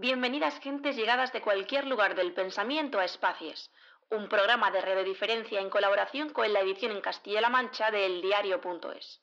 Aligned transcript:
Bienvenidas 0.00 0.60
gentes 0.60 0.94
llegadas 0.94 1.32
de 1.32 1.40
cualquier 1.40 1.84
lugar 1.84 2.14
del 2.14 2.32
pensamiento 2.32 3.00
a 3.00 3.04
Espacies, 3.04 3.68
un 4.10 4.28
programa 4.28 4.70
de 4.70 4.80
radiodiferencia 4.80 5.60
en 5.60 5.70
colaboración 5.70 6.30
con 6.30 6.52
la 6.52 6.60
edición 6.60 6.92
en 6.92 7.00
Castilla-La 7.00 7.48
Mancha 7.48 7.90
de 7.90 8.06
eldiario.es. 8.06 9.20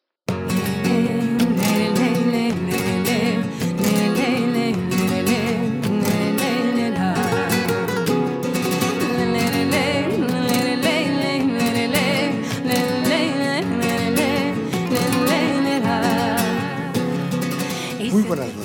Muy 18.12 18.24
buenas 18.24 18.54
noches. 18.56 18.65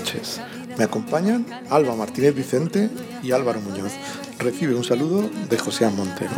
Me 0.80 0.84
acompañan 0.84 1.44
Alba 1.68 1.94
Martínez 1.94 2.34
Vicente 2.34 2.88
y 3.22 3.32
Álvaro 3.32 3.60
Muñoz. 3.60 3.92
Recibe 4.38 4.74
un 4.74 4.82
saludo 4.82 5.28
de 5.50 5.58
José 5.58 5.86
Montero. 5.90 6.30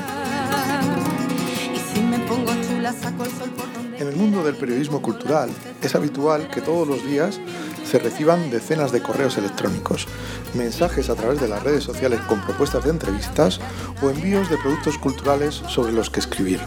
En 4.00 4.08
el 4.08 4.16
mundo 4.16 4.42
del 4.42 4.56
periodismo 4.56 5.00
cultural 5.00 5.48
es 5.80 5.94
habitual 5.94 6.50
que 6.50 6.60
todos 6.60 6.88
los 6.88 7.06
días 7.06 7.38
se 7.84 8.00
reciban 8.00 8.50
decenas 8.50 8.90
de 8.90 9.00
correos 9.00 9.38
electrónicos, 9.38 10.08
mensajes 10.54 11.08
a 11.08 11.14
través 11.14 11.40
de 11.40 11.46
las 11.46 11.62
redes 11.62 11.84
sociales 11.84 12.18
con 12.22 12.40
propuestas 12.40 12.82
de 12.82 12.90
entrevistas 12.90 13.60
o 14.02 14.10
envíos 14.10 14.50
de 14.50 14.58
productos 14.58 14.98
culturales 14.98 15.62
sobre 15.68 15.92
los 15.92 16.10
que 16.10 16.18
escribir. 16.18 16.58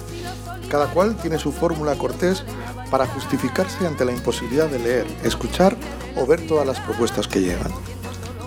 Cada 0.70 0.88
cual 0.88 1.18
tiene 1.18 1.40
su 1.40 1.52
fórmula 1.52 1.98
cortés 1.98 2.46
para 2.90 3.08
justificarse 3.08 3.86
ante 3.86 4.06
la 4.06 4.12
imposibilidad 4.12 4.68
de 4.68 4.80
leer, 4.80 5.08
escuchar 5.24 5.76
o 6.16 6.26
ver 6.26 6.46
todas 6.48 6.66
las 6.66 6.80
propuestas 6.80 7.28
que 7.28 7.42
llegan. 7.42 7.72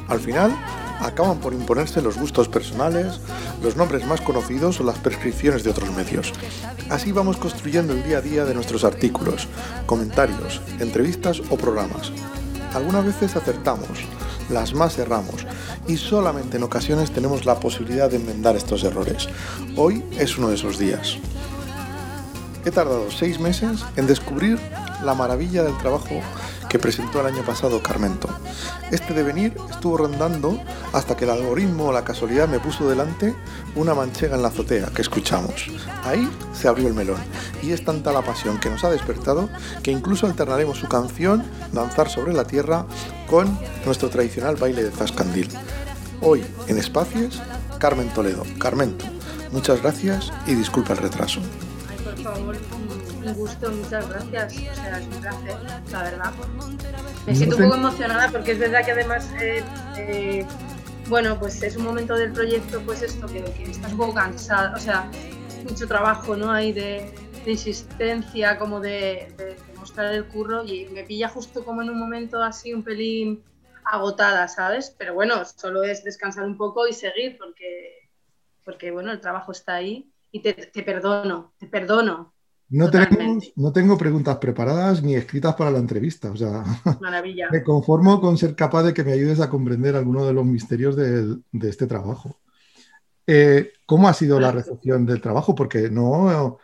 Al 0.09 0.21
final, 0.21 0.57
acaban 1.01 1.39
por 1.39 1.53
imponerse 1.53 2.03
los 2.03 2.19
gustos 2.19 2.49
personales, 2.49 3.21
los 3.63 3.77
nombres 3.77 4.07
más 4.07 4.21
conocidos 4.21 4.81
o 4.81 4.85
las 4.85 4.99
prescripciones 4.99 5.65
de 5.65 5.71
otros 5.71 5.91
medios. 5.93 6.33
Así 6.91 7.13
vamos 7.13 7.37
construyendo 7.37 7.93
el 7.93 8.03
día 8.03 8.19
a 8.19 8.23
día 8.23 8.45
de 8.45 8.55
nuestros 8.55 8.85
artículos, 8.85 9.49
comentarios, 9.87 10.61
entrevistas 10.81 11.41
o 11.51 11.57
programas. 11.57 12.13
Algunas 12.75 13.05
veces 13.05 13.37
acertamos, 13.37 14.05
las 14.51 14.75
más 14.75 14.99
erramos 14.99 15.47
y 15.87 15.97
solamente 15.97 16.57
en 16.57 16.63
ocasiones 16.63 17.11
tenemos 17.11 17.45
la 17.45 17.61
posibilidad 17.61 18.11
de 18.11 18.17
enmendar 18.17 18.57
estos 18.57 18.85
errores. 18.85 19.29
Hoy 19.77 20.05
es 20.19 20.37
uno 20.39 20.49
de 20.49 20.57
esos 20.57 20.79
días. 20.79 21.19
He 22.69 22.71
tardado 22.71 23.11
seis 23.11 23.41
meses 23.41 23.83
en 23.97 24.07
descubrir 24.07 24.59
la 25.03 25.15
maravilla 25.15 25.63
del 25.63 25.75
trabajo 25.79 26.21
que 26.69 26.79
presentó 26.79 27.23
el 27.23 27.27
año 27.35 27.43
pasado 27.43 27.83
Carmento. 27.83 28.29
Este 28.91 29.15
devenir 29.15 29.57
estuvo 29.71 29.97
rondando 29.97 30.61
hasta 30.93 31.17
que 31.17 31.25
el 31.25 31.31
algoritmo 31.31 31.87
o 31.87 31.93
la 31.93 32.05
casualidad 32.05 32.47
me 32.47 32.61
puso 32.61 32.87
delante 32.87 33.35
una 33.75 33.95
manchega 33.95 34.37
en 34.37 34.43
la 34.43 34.49
azotea 34.49 34.89
que 34.95 35.01
escuchamos. 35.01 35.69
Ahí 36.05 36.31
se 36.53 36.69
abrió 36.69 36.89
el 36.89 36.93
melón 36.93 37.17
y 37.63 37.73
es 37.73 37.83
tanta 37.87 38.13
la 38.13 38.21
pasión 38.21 38.61
que 38.61 38.69
nos 38.69 38.85
ha 38.85 38.91
despertado 38.91 39.49
que 39.83 39.91
incluso 39.91 40.27
alternaremos 40.27 40.77
su 40.77 40.89
canción 40.89 41.43
Danzar 41.73 42.11
sobre 42.11 42.35
la 42.35 42.45
Tierra 42.45 42.85
con 43.31 43.59
nuestro 43.87 44.11
tradicional 44.11 44.57
baile 44.57 44.85
de 44.85 44.91
Zascandil. 44.91 45.49
Hoy 46.21 46.45
en 46.67 46.77
Espacios, 46.77 47.41
Carmen 47.79 48.11
Toledo. 48.11 48.43
Carmento, 48.59 49.07
muchas 49.53 49.81
gracias 49.81 50.31
y 50.47 50.55
disculpa 50.55 50.93
el 50.93 50.99
retraso 50.99 51.41
favor, 52.35 52.57
un 53.25 53.35
gusto, 53.35 53.71
muchas 53.71 54.09
gracias. 54.09 54.57
O 54.57 54.75
sea, 54.75 54.99
es 54.99 55.07
un 55.07 55.21
placer, 55.21 55.57
la 55.91 56.03
verdad. 56.03 56.33
Me 57.27 57.35
siento 57.35 57.57
un 57.57 57.63
poco 57.65 57.75
emocionada 57.77 58.31
porque 58.31 58.53
es 58.53 58.59
verdad 58.59 58.85
que 58.85 58.93
además, 58.93 59.31
eh, 59.41 59.63
eh, 59.97 60.47
bueno, 61.09 61.39
pues 61.39 61.63
es 61.63 61.77
un 61.77 61.85
momento 61.85 62.15
del 62.17 62.33
proyecto, 62.33 62.81
pues 62.83 63.03
esto, 63.03 63.27
que, 63.27 63.39
estás 63.63 63.93
un 63.93 63.99
poco 63.99 64.15
cansada, 64.15 64.75
o 64.75 64.81
sea, 64.81 65.11
mucho 65.69 65.87
trabajo, 65.87 66.37
¿no? 66.37 66.51
Hay 66.51 66.73
de, 66.73 67.13
insistencia, 67.47 68.59
como 68.59 68.79
de, 68.79 69.33
de, 69.39 69.57
mostrar 69.79 70.13
el 70.13 70.27
curro 70.27 70.65
y 70.65 70.87
me 70.87 71.05
pilla 71.05 71.31
justo 71.31 71.65
como 71.65 71.81
en 71.81 71.89
un 71.89 71.99
momento 71.99 72.43
así 72.43 72.75
un 72.75 72.83
pelín 72.83 73.43
agotada, 73.85 74.49
¿sabes? 74.49 74.95
Pero 74.99 75.15
bueno, 75.15 75.43
solo 75.47 75.83
es 75.83 76.05
descansar 76.05 76.45
un 76.45 76.59
poco 76.59 76.87
y 76.87 76.93
seguir 76.93 77.39
porque, 77.39 78.11
porque 78.65 78.91
bueno, 78.91 79.13
el 79.13 79.21
trabajo 79.21 79.53
está 79.53 79.77
ahí 79.77 80.13
y 80.31 80.41
te, 80.41 80.55
perdono, 80.83 81.55
te 81.59 81.67
perdono. 81.67 82.35
No, 82.71 82.91
tenemos, 82.91 83.51
no 83.57 83.73
tengo 83.73 83.97
preguntas 83.97 84.37
preparadas 84.37 85.03
ni 85.03 85.15
escritas 85.15 85.55
para 85.55 85.71
la 85.71 85.79
entrevista. 85.79 86.31
O 86.31 86.37
sea, 86.37 86.63
Maravilla. 87.01 87.49
me 87.51 87.63
conformo 87.63 88.21
con 88.21 88.37
ser 88.37 88.55
capaz 88.55 88.83
de 88.83 88.95
que 88.95 89.05
me 89.05 89.13
ayudes 89.13 89.41
a 89.41 89.49
comprender 89.49 89.97
alguno 89.97 90.27
de 90.27 90.35
los 90.35 90.45
misterios 90.45 90.95
de, 90.95 91.39
este 91.63 91.87
trabajo. 91.87 92.41
Eh, 93.27 93.73
¿Cómo 93.87 94.09
ha 94.09 94.15
sido 94.15 94.39
la 94.39 94.53
recepción 94.53 95.07
del 95.07 95.21
trabajo? 95.21 95.55
Porque 95.55 95.91
no 95.91 96.59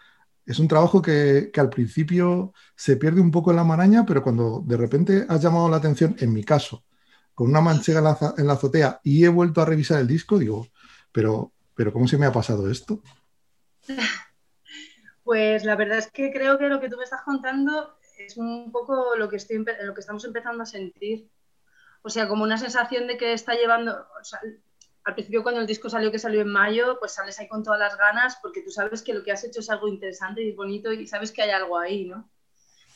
es 0.46 0.58
un 0.58 0.69
trabajo 0.69 1.00
que, 1.00 1.50
al 1.56 1.70
principio 1.70 2.52
se 2.76 2.96
pierde 2.96 3.20
un 3.20 3.31
poco 3.31 3.50
en 3.50 3.56
la 3.56 3.64
maraña, 3.64 4.04
pero 4.04 4.22
cuando 4.22 4.62
de 4.66 4.76
repente 4.76 5.25
has 5.28 5.42
llamado 5.42 5.69
la 5.69 5.78
atención, 5.78 6.16
en 6.19 6.32
mi 6.32 6.44
caso, 6.44 6.84
con 7.34 7.48
una 7.48 7.60
manchega 7.60 7.98
en 7.98 8.04
la, 8.04 8.34
en 8.36 8.46
la 8.46 8.52
azotea 8.52 9.00
y 9.02 9.25
he 9.25 9.28
vuelto 9.28 9.60
a 9.60 9.64
revisar 9.64 10.00
el 10.00 10.06
disco, 10.06 10.38
digo, 10.38 10.66
pero, 11.12 11.52
pero 11.75 11.92
¿cómo 11.92 12.06
se 12.06 12.19
me 12.19 12.26
ha 12.26 12.32
pasado 12.32 12.70
esto? 12.70 13.02
Pues 15.25 15.65
la 15.65 15.75
verdad 15.75 15.99
es 15.99 16.11
que 16.11 16.31
creo 16.31 16.59
que 16.59 16.69
lo 16.69 16.81
que 16.81 16.91
tú 16.91 16.99
me 16.99 17.05
estás 17.05 17.22
contando 17.22 17.97
es 18.19 18.37
un 18.37 18.71
poco 18.71 19.17
lo 19.17 19.28
que, 19.28 19.37
estoy, 19.37 19.65
lo 19.83 19.95
que 19.95 20.00
estamos 20.00 20.25
empezando 20.25 20.62
a 20.62 20.67
sentir. 20.67 21.31
O 22.03 22.11
sea, 22.11 22.28
como 22.28 22.44
una 22.44 22.59
sensación 22.59 23.06
de 23.06 23.17
que 23.17 23.33
está 23.33 23.55
llevando... 23.55 24.06
al 25.05 25.15
principio 25.15 25.43
cuando 25.43 25.62
el 25.62 25.67
disco 25.67 25.89
salió, 25.89 26.12
que 26.12 26.19
salió 26.19 26.43
en 26.43 26.49
mayo, 26.49 26.99
pues 27.00 27.12
sales 27.12 27.39
ahí 27.41 27.49
con 27.49 27.62
todas 27.62 27.81
las 27.81 27.97
ganas 27.97 28.39
porque 28.43 28.61
tú 28.61 28.71
sabes 28.71 29.03
que 29.03 29.15
lo 29.15 29.23
que 29.23 29.33
has 29.33 29.44
hecho 29.44 29.61
es 29.61 29.71
algo 29.71 29.89
interesante 29.89 30.43
y 30.43 30.53
bonito 30.53 30.93
y 30.93 31.06
sabes 31.06 31.33
que 31.33 31.43
hay 31.43 31.50
algo 31.50 31.78
ahí, 31.78 32.05
¿no? 32.05 32.31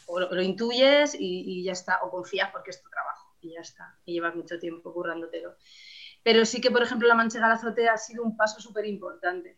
O 0.07 0.21
lo, 0.21 0.43
intuyes 0.43 1.17
y, 1.19 1.63
ya 1.65 1.73
está, 1.73 2.01
o 2.03 2.11
confías 2.11 2.51
porque 2.51 2.71
es 2.71 2.83
tu 2.83 2.89
trabajo 2.89 3.35
y 3.41 3.55
ya 3.55 3.61
está, 3.61 3.99
y 4.05 4.15
llevas 4.15 4.35
mucho 4.35 4.59
tiempo 4.59 4.93
currándotelo. 4.93 5.55
Pero 6.23 6.45
sí 6.45 6.61
que, 6.61 6.71
por 6.71 6.83
ejemplo, 6.83 7.09
La 7.09 7.15
Manchega 7.15 7.49
la 7.49 7.55
Azotea 7.55 7.93
ha 7.93 7.99
sido 7.99 8.23
un 8.23 8.37
paso 8.37 8.61
súper 8.61 8.87
importante 8.87 9.58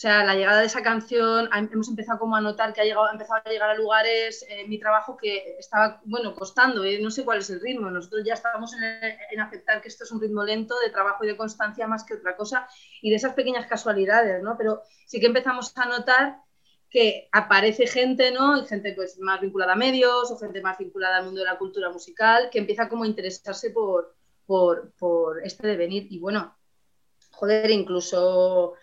sea, 0.00 0.24
la 0.24 0.34
llegada 0.34 0.60
de 0.60 0.66
esa 0.66 0.82
canción, 0.82 1.50
hemos 1.52 1.90
empezado 1.90 2.18
como 2.18 2.34
a 2.34 2.40
notar 2.40 2.72
que 2.72 2.80
ha, 2.80 2.84
llegado, 2.84 3.12
empezado 3.12 3.42
a 3.44 3.50
llegar 3.50 3.68
a 3.68 3.74
lugares, 3.74 4.46
eh, 4.48 4.66
mi 4.66 4.78
trabajo 4.78 5.14
que 5.14 5.56
estaba, 5.58 6.00
bueno, 6.06 6.34
costando, 6.34 6.82
eh, 6.84 6.98
no 7.02 7.10
sé 7.10 7.22
cuál 7.22 7.40
es 7.40 7.50
el 7.50 7.60
ritmo, 7.60 7.90
nosotros 7.90 8.22
ya 8.24 8.32
estábamos 8.32 8.72
en, 8.72 9.40
aceptar 9.40 9.82
que 9.82 9.88
esto 9.88 10.04
es 10.04 10.10
un 10.10 10.22
ritmo 10.22 10.42
lento 10.42 10.74
de 10.78 10.88
trabajo 10.88 11.22
y 11.22 11.26
de 11.26 11.36
constancia 11.36 11.86
más 11.86 12.04
que 12.04 12.14
otra 12.14 12.34
cosa, 12.34 12.66
y 13.02 13.10
de 13.10 13.16
esas 13.16 13.34
pequeñas 13.34 13.66
casualidades, 13.66 14.42
¿no? 14.42 14.56
Pero 14.56 14.80
sí 15.06 15.20
que 15.20 15.26
empezamos 15.26 15.76
a 15.76 15.84
notar 15.84 16.38
que 16.88 17.28
aparece 17.30 17.86
gente, 17.86 18.32
¿no? 18.32 18.56
Y 18.56 18.64
gente 18.64 18.94
pues 18.94 19.18
más 19.18 19.42
vinculada 19.42 19.74
a 19.74 19.76
medios 19.76 20.30
o 20.30 20.38
gente 20.38 20.62
más 20.62 20.78
vinculada 20.78 21.18
al 21.18 21.26
mundo 21.26 21.40
de 21.40 21.46
la 21.46 21.58
cultura 21.58 21.90
musical, 21.90 22.48
que 22.50 22.58
empieza 22.58 22.88
como 22.88 23.04
a 23.04 23.06
interesarse 23.06 23.68
por, 23.68 24.16
por, 24.46 24.94
por 24.98 25.44
este 25.44 25.66
devenir. 25.66 26.06
Y 26.08 26.18
bueno, 26.18 26.56
joder, 27.32 27.70
incluso 27.70 28.76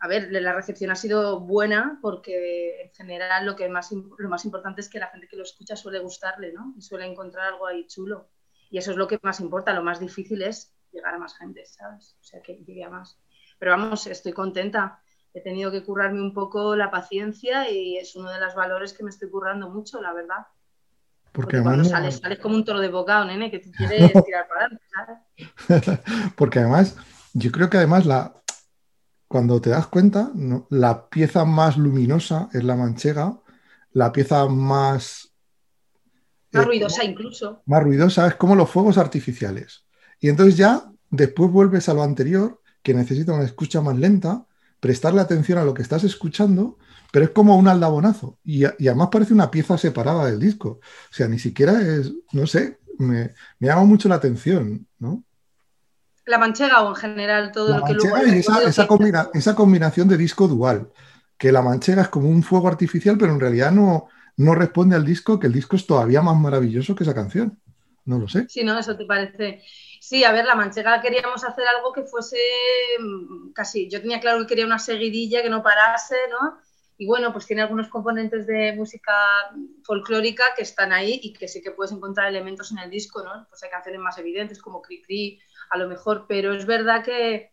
a 0.00 0.08
ver, 0.08 0.28
la 0.30 0.52
recepción 0.52 0.90
ha 0.90 0.96
sido 0.96 1.40
buena 1.40 1.98
porque 2.00 2.82
en 2.82 2.90
general 2.92 3.44
lo, 3.44 3.56
que 3.56 3.68
más, 3.68 3.90
lo 3.92 4.28
más 4.28 4.44
importante 4.44 4.80
es 4.80 4.88
que 4.88 4.98
la 4.98 5.08
gente 5.08 5.26
que 5.26 5.36
lo 5.36 5.42
escucha 5.42 5.76
suele 5.76 5.98
gustarle, 5.98 6.52
¿no? 6.52 6.74
Y 6.76 6.82
suele 6.82 7.06
encontrar 7.06 7.52
algo 7.52 7.66
ahí 7.66 7.86
chulo. 7.86 8.28
Y 8.70 8.78
eso 8.78 8.92
es 8.92 8.96
lo 8.96 9.06
que 9.06 9.18
más 9.22 9.40
importa. 9.40 9.72
Lo 9.72 9.82
más 9.82 10.00
difícil 10.00 10.42
es 10.42 10.72
llegar 10.92 11.14
a 11.14 11.18
más 11.18 11.36
gente, 11.36 11.64
¿sabes? 11.66 12.16
O 12.20 12.24
sea, 12.24 12.40
que 12.40 12.56
llegue 12.64 12.84
a 12.84 12.90
más. 12.90 13.18
Pero 13.58 13.72
vamos, 13.72 14.06
estoy 14.06 14.32
contenta. 14.32 15.00
He 15.32 15.40
tenido 15.40 15.72
que 15.72 15.82
currarme 15.82 16.20
un 16.20 16.32
poco 16.32 16.76
la 16.76 16.90
paciencia 16.90 17.68
y 17.70 17.96
es 17.96 18.14
uno 18.14 18.30
de 18.30 18.40
los 18.40 18.54
valores 18.54 18.92
que 18.92 19.02
me 19.02 19.10
estoy 19.10 19.28
currando 19.28 19.70
mucho, 19.70 20.00
la 20.00 20.12
verdad. 20.12 20.46
Porque, 21.32 21.60
cuando 21.60 21.84
sales, 21.84 22.18
sales 22.18 22.38
como 22.38 22.54
un 22.54 22.64
toro 22.64 22.78
de 22.78 22.88
bocado, 22.88 23.24
nene, 23.24 23.50
que 23.50 23.58
tú 23.58 23.72
quieres 23.76 24.12
tirar 24.24 24.46
para 24.46 24.66
adelante, 24.66 24.84
¿sabes? 24.94 26.00
Porque 26.36 26.60
además, 26.60 26.96
yo 27.32 27.50
creo 27.50 27.68
que 27.68 27.78
además 27.78 28.06
la, 28.06 28.43
cuando 29.34 29.60
te 29.60 29.70
das 29.70 29.88
cuenta, 29.88 30.30
la 30.70 31.08
pieza 31.08 31.44
más 31.44 31.76
luminosa 31.76 32.48
es 32.52 32.62
la 32.62 32.76
manchega, 32.76 33.36
la 33.90 34.12
pieza 34.12 34.46
más... 34.46 35.32
Más 36.52 36.62
eh, 36.62 36.66
ruidosa 36.66 37.02
incluso. 37.02 37.60
Más 37.66 37.82
ruidosa 37.82 38.28
es 38.28 38.36
como 38.36 38.54
los 38.54 38.70
fuegos 38.70 38.96
artificiales. 38.96 39.86
Y 40.20 40.28
entonces 40.28 40.56
ya 40.56 40.88
después 41.10 41.50
vuelves 41.50 41.88
a 41.88 41.94
lo 41.94 42.04
anterior, 42.04 42.62
que 42.80 42.94
necesita 42.94 43.32
una 43.32 43.42
escucha 43.42 43.80
más 43.80 43.98
lenta, 43.98 44.46
prestarle 44.78 45.20
atención 45.20 45.58
a 45.58 45.64
lo 45.64 45.74
que 45.74 45.82
estás 45.82 46.04
escuchando, 46.04 46.78
pero 47.10 47.24
es 47.24 47.32
como 47.32 47.56
un 47.56 47.66
aldabonazo. 47.66 48.38
Y, 48.44 48.62
además 48.64 49.08
parece 49.10 49.34
una 49.34 49.50
pieza 49.50 49.76
separada 49.76 50.26
del 50.26 50.38
disco. 50.38 50.78
O 50.78 51.12
sea, 51.12 51.26
ni 51.26 51.40
siquiera 51.40 51.82
es, 51.82 52.12
no 52.30 52.46
sé, 52.46 52.78
me, 53.00 53.34
me 53.58 53.66
llama 53.66 53.82
mucho 53.82 54.08
la 54.08 54.14
atención, 54.14 54.86
¿no? 55.00 55.24
La 56.26 56.38
manchega 56.38 56.82
o 56.82 56.90
en 56.90 56.96
general 56.96 57.52
todo 57.52 57.78
lo 57.78 57.84
que 57.84 57.94
luego... 57.94 58.16
esa, 59.34 59.54
combinación 59.54 60.08
de 60.08 60.16
disco 60.16 60.48
dual, 60.48 60.90
que 61.36 61.52
la 61.52 61.62
manchega 61.62 62.02
es 62.02 62.08
como 62.08 62.28
un 62.28 62.42
fuego 62.42 62.68
artificial, 62.68 63.18
pero 63.18 63.32
en 63.32 63.40
realidad 63.40 63.72
no, 63.72 64.08
no 64.36 64.54
responde 64.54 64.96
al 64.96 65.04
disco, 65.04 65.38
que 65.38 65.46
el 65.46 65.52
disco 65.52 65.76
es 65.76 65.86
todavía 65.86 66.22
más 66.22 66.36
maravilloso 66.36 66.94
que 66.94 67.04
esa 67.04 67.14
canción. 67.14 67.58
No 68.06 68.18
lo 68.18 68.28
sé. 68.28 68.46
Sí, 68.48 68.62
no, 68.64 68.78
eso 68.78 68.96
te 68.96 69.06
parece. 69.06 69.62
Sí, 70.00 70.24
a 70.24 70.32
ver, 70.32 70.44
la 70.44 70.54
manchega 70.54 71.00
queríamos 71.00 71.42
hacer 71.44 71.64
algo 71.66 71.92
que 71.92 72.02
fuese 72.02 72.36
mm, 73.00 73.52
casi, 73.52 73.88
yo 73.88 74.00
tenía 74.02 74.20
claro 74.20 74.40
que 74.40 74.46
quería 74.46 74.66
una 74.66 74.78
seguidilla 74.78 75.42
que 75.42 75.48
no 75.48 75.62
parase, 75.62 76.16
¿no? 76.30 76.58
Y 76.96 77.06
bueno, 77.06 77.32
pues 77.32 77.46
tiene 77.46 77.62
algunos 77.62 77.88
componentes 77.88 78.46
de 78.46 78.74
música 78.76 79.12
folclórica 79.82 80.44
que 80.56 80.62
están 80.62 80.92
ahí 80.92 81.18
y 81.22 81.32
que 81.32 81.48
sí 81.48 81.60
que 81.62 81.72
puedes 81.72 81.92
encontrar 81.92 82.28
elementos 82.28 82.70
en 82.70 82.78
el 82.78 82.90
disco, 82.90 83.22
¿no? 83.24 83.46
Pues 83.48 83.62
hay 83.62 83.70
canciones 83.70 84.00
más 84.00 84.18
evidentes 84.18 84.60
como 84.60 84.80
Cri 84.80 85.02
Cri, 85.02 85.40
a 85.70 85.78
lo 85.78 85.88
mejor, 85.88 86.26
pero 86.28 86.54
es 86.54 86.66
verdad 86.66 87.04
que, 87.04 87.52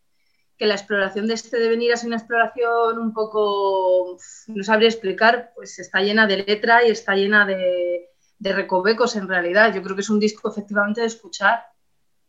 que 0.56 0.66
la 0.66 0.74
exploración 0.74 1.26
de 1.26 1.34
este 1.34 1.58
devenir 1.58 1.92
es 1.92 2.04
una 2.04 2.16
exploración 2.16 2.98
un 2.98 3.12
poco, 3.12 4.18
no 4.48 4.64
sabría 4.64 4.88
explicar, 4.88 5.52
pues 5.54 5.78
está 5.78 6.00
llena 6.00 6.26
de 6.26 6.38
letra 6.38 6.86
y 6.86 6.90
está 6.90 7.14
llena 7.14 7.46
de, 7.46 8.08
de 8.38 8.52
recovecos 8.52 9.16
en 9.16 9.28
realidad. 9.28 9.72
Yo 9.74 9.82
creo 9.82 9.94
que 9.94 10.02
es 10.02 10.10
un 10.10 10.18
disco 10.18 10.50
efectivamente 10.50 11.00
de 11.00 11.06
escuchar 11.06 11.62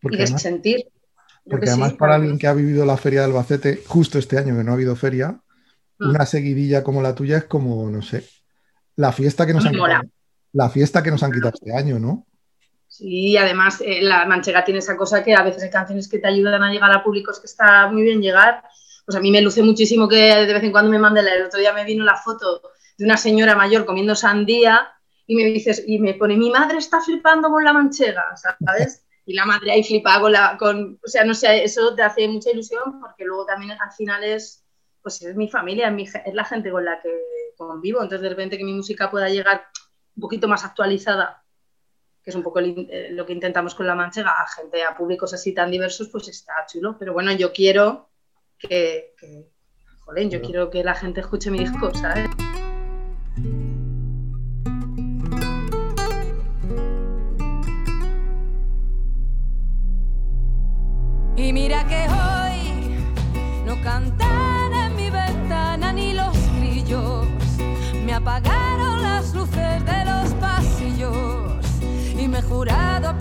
y 0.02 0.16
de 0.16 0.28
sentir. 0.28 0.86
Porque 1.46 1.70
además 1.70 1.94
para 1.94 2.16
alguien 2.16 2.38
que 2.38 2.48
ha 2.48 2.54
vivido 2.54 2.86
la 2.86 2.98
feria 2.98 3.22
de 3.22 3.26
Albacete 3.26 3.84
justo 3.86 4.18
este 4.18 4.38
año 4.38 4.56
que 4.56 4.64
no 4.64 4.72
ha 4.72 4.76
habido 4.76 4.96
feria, 4.96 5.42
mm. 6.00 6.10
una 6.10 6.26
seguidilla 6.26 6.84
como 6.84 7.02
la 7.02 7.16
tuya 7.16 7.38
es 7.38 7.46
como, 7.46 7.90
no 7.90 8.02
sé, 8.02 8.28
la 8.96 9.12
fiesta 9.12 9.46
que 9.46 9.54
nos 9.54 9.66
han 9.66 9.74
quitado, 9.74 10.04
la 10.54 10.70
fiesta 10.70 11.04
que 11.04 11.12
nos 11.12 11.24
han 11.24 11.32
quitado 11.32 11.54
este 11.56 11.76
año, 11.76 12.00
¿no? 12.00 12.28
Sí, 12.94 13.36
además 13.38 13.82
eh, 13.82 14.04
la 14.04 14.26
manchega 14.26 14.64
tiene 14.64 14.78
esa 14.78 14.96
cosa 14.96 15.24
que 15.24 15.34
a 15.34 15.42
veces 15.42 15.64
hay 15.64 15.72
canciones 15.72 16.08
que 16.08 16.20
te 16.20 16.28
ayudan 16.28 16.62
a 16.62 16.72
llegar 16.72 16.92
a 16.92 17.04
públicos 17.04 17.40
que 17.40 17.48
está 17.48 17.88
muy 17.88 18.04
bien 18.04 18.22
llegar. 18.22 18.64
Pues 19.04 19.18
a 19.18 19.20
mí 19.20 19.32
me 19.32 19.42
luce 19.42 19.64
muchísimo 19.64 20.08
que 20.08 20.16
de 20.16 20.54
vez 20.54 20.64
en 20.64 20.72
cuando 20.72 20.92
me 20.92 21.00
mande 21.00 21.22
el 21.22 21.44
otro 21.44 21.60
día 21.60 21.74
me 21.74 21.86
vino 21.86 22.06
la 22.06 22.18
foto 22.18 22.62
de 23.00 23.06
una 23.06 23.18
señora 23.18 23.56
mayor 23.56 23.86
comiendo 23.86 24.14
sandía 24.14 24.92
y 25.26 25.36
me 25.36 25.46
dices 25.46 25.84
y 25.88 25.98
me 25.98 26.14
pone 26.14 26.38
mi 26.38 26.52
madre 26.52 26.78
está 26.78 27.02
flipando 27.02 27.50
con 27.50 27.64
la 27.64 27.74
manchega, 27.74 28.26
¿sabes? 28.36 29.04
y 29.26 29.34
la 29.34 29.46
madre 29.46 29.72
ahí 29.72 29.84
flipa 29.84 30.20
con 30.20 30.32
la, 30.32 30.56
con, 30.60 31.00
o 31.04 31.08
sea, 31.08 31.24
no 31.24 31.34
sé, 31.34 31.64
eso 31.64 31.96
te 31.96 32.04
hace 32.04 32.28
mucha 32.28 32.52
ilusión 32.52 33.00
porque 33.00 33.26
luego 33.26 33.46
también 33.46 33.72
al 33.72 33.92
final 33.92 34.24
es, 34.24 34.64
pues 35.02 35.20
es 35.24 35.36
mi 35.36 35.50
familia, 35.50 35.88
es, 35.88 35.94
mi, 35.94 36.04
es 36.04 36.34
la 36.34 36.46
gente 36.46 36.70
con 36.70 36.86
la 36.86 37.02
que 37.02 37.10
convivo, 37.58 38.04
entonces 38.04 38.22
de 38.22 38.30
repente 38.30 38.58
que 38.58 38.64
mi 38.64 38.74
música 38.74 39.10
pueda 39.10 39.30
llegar 39.30 39.66
un 40.16 40.22
poquito 40.22 40.48
más 40.48 40.64
actualizada, 40.64 41.43
que 42.24 42.30
es 42.30 42.36
un 42.36 42.44
poco 42.44 42.60
eh, 42.60 43.10
lo 43.12 43.26
que 43.26 43.34
intentamos 43.34 43.76
con 43.76 43.86
La 43.86 43.96
Manchega, 43.96 44.32
a 44.32 44.48
gente, 44.48 44.84
a 44.84 44.96
públicos 44.96 45.34
así 45.34 45.54
tan 45.54 45.70
diversos, 45.70 46.10
pues 46.10 46.28
está 46.30 46.66
chulo, 46.68 46.96
pero 46.98 47.14
bueno, 47.14 47.32
yo 47.34 47.52
quiero 47.52 48.10
que, 48.58 49.14
que 49.20 49.50
joder, 50.00 50.30
yo 50.30 50.42
quiero 50.42 50.70
que 50.70 50.84
la 50.84 50.96
gente 50.96 51.22
escuche 51.22 51.52
mi 51.52 51.60
disco, 51.60 51.94
¿sabes? 51.94 52.30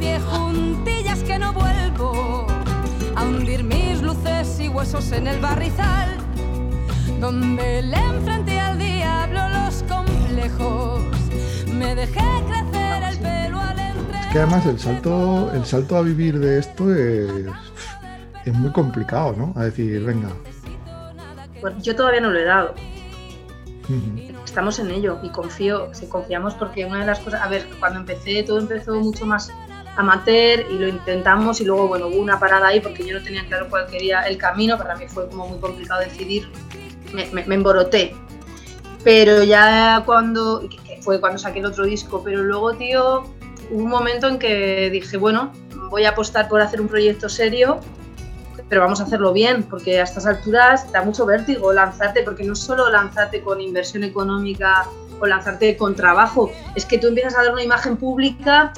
Pie 0.02 0.18
juntillas 0.18 1.22
que 1.22 1.38
no 1.38 1.52
vuelvo 1.52 2.44
a 3.14 3.22
hundir 3.22 3.62
mis 3.62 4.02
luces 4.02 4.58
y 4.58 4.68
huesos 4.68 5.12
en 5.12 5.28
el 5.28 5.40
barrizal 5.40 6.16
donde 7.20 7.82
le 7.82 7.96
enfrenté 7.96 8.58
al 8.58 8.78
diablo 8.80 9.40
los 9.48 9.84
complejos. 9.84 11.02
Me 11.72 11.94
dejé 11.94 12.28
crecer 12.48 13.02
el 13.10 13.18
pelo 13.18 13.60
al 13.60 13.78
entre. 13.78 14.18
Es 14.18 14.26
que 14.26 14.38
además 14.40 14.66
el 14.66 14.80
salto, 14.80 15.52
el 15.54 15.64
salto 15.64 15.96
a 15.96 16.02
vivir 16.02 16.36
de 16.40 16.58
esto 16.58 16.92
es 16.92 17.46
es 18.44 18.54
muy 18.54 18.72
complicado, 18.72 19.36
¿no? 19.38 19.52
A 19.54 19.66
decir, 19.66 20.02
venga. 20.04 20.30
Yo 21.80 21.94
todavía 21.94 22.20
no 22.20 22.30
lo 22.30 22.40
he 22.40 22.44
dado. 22.44 22.74
Estamos 24.44 24.80
en 24.80 24.90
ello 24.90 25.20
y 25.22 25.28
confío, 25.28 25.94
si 25.94 26.06
confiamos 26.06 26.54
porque 26.54 26.84
una 26.84 26.98
de 26.98 27.06
las 27.06 27.20
cosas, 27.20 27.40
a 27.40 27.46
ver, 27.46 27.68
cuando 27.78 28.00
empecé 28.00 28.42
todo 28.42 28.58
empezó 28.58 28.96
mucho 28.96 29.26
más 29.26 29.52
amateur 29.96 30.66
y 30.70 30.78
lo 30.78 30.88
intentamos 30.88 31.60
y 31.60 31.64
luego, 31.64 31.88
bueno, 31.88 32.08
hubo 32.08 32.20
una 32.20 32.38
parada 32.38 32.68
ahí 32.68 32.80
porque 32.80 33.04
yo 33.04 33.18
no 33.18 33.24
tenía 33.24 33.44
claro 33.46 33.66
cuál 33.68 33.86
quería 33.86 34.22
el 34.22 34.38
camino, 34.38 34.78
para 34.78 34.96
mí 34.96 35.06
fue 35.06 35.28
como 35.28 35.48
muy 35.48 35.58
complicado 35.58 36.00
decidir, 36.00 36.48
me, 37.12 37.26
me, 37.32 37.54
emboroté. 37.54 38.14
Pero 39.04 39.42
ya 39.42 40.02
cuando, 40.06 40.68
fue 41.00 41.20
cuando 41.20 41.38
saqué 41.38 41.58
el 41.58 41.66
otro 41.66 41.84
disco, 41.84 42.22
pero 42.24 42.42
luego, 42.42 42.74
tío, 42.74 43.24
hubo 43.70 43.82
un 43.82 43.90
momento 43.90 44.28
en 44.28 44.38
que 44.38 44.90
dije, 44.90 45.16
bueno, 45.16 45.52
voy 45.90 46.04
a 46.04 46.10
apostar 46.10 46.48
por 46.48 46.60
hacer 46.60 46.80
un 46.80 46.88
proyecto 46.88 47.28
serio 47.28 47.80
pero 48.72 48.80
vamos 48.80 49.00
a 49.00 49.04
hacerlo 49.04 49.34
bien, 49.34 49.64
porque 49.64 50.00
a 50.00 50.04
estas 50.04 50.24
alturas 50.24 50.90
da 50.92 51.02
mucho 51.02 51.26
vértigo 51.26 51.74
lanzarte, 51.74 52.22
porque 52.22 52.42
no 52.42 52.54
solo 52.54 52.90
lanzarte 52.90 53.42
con 53.42 53.60
inversión 53.60 54.02
económica 54.02 54.86
o 55.20 55.26
lanzarte 55.26 55.76
con 55.76 55.94
trabajo, 55.94 56.50
es 56.74 56.86
que 56.86 56.96
tú 56.96 57.08
empiezas 57.08 57.36
a 57.36 57.42
dar 57.42 57.52
una 57.52 57.62
imagen 57.62 57.98
pública 57.98 58.72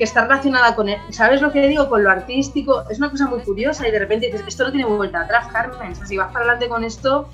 que 0.00 0.04
está 0.04 0.22
relacionada 0.22 0.74
con, 0.74 0.88
¿sabes 1.10 1.42
lo 1.42 1.52
que 1.52 1.68
digo? 1.68 1.90
Con 1.90 2.02
lo 2.02 2.10
artístico, 2.10 2.88
es 2.88 2.96
una 2.96 3.10
cosa 3.10 3.26
muy 3.26 3.40
curiosa 3.40 3.86
y 3.86 3.90
de 3.90 3.98
repente 3.98 4.28
dices, 4.28 4.42
esto 4.48 4.64
no 4.64 4.72
tiene 4.72 4.86
vuelta 4.86 5.20
atrás, 5.20 5.48
Carmen, 5.52 5.92
o 5.92 5.94
sea, 5.94 6.06
si 6.06 6.16
vas 6.16 6.32
para 6.32 6.46
adelante 6.46 6.70
con 6.70 6.84
esto, 6.84 7.28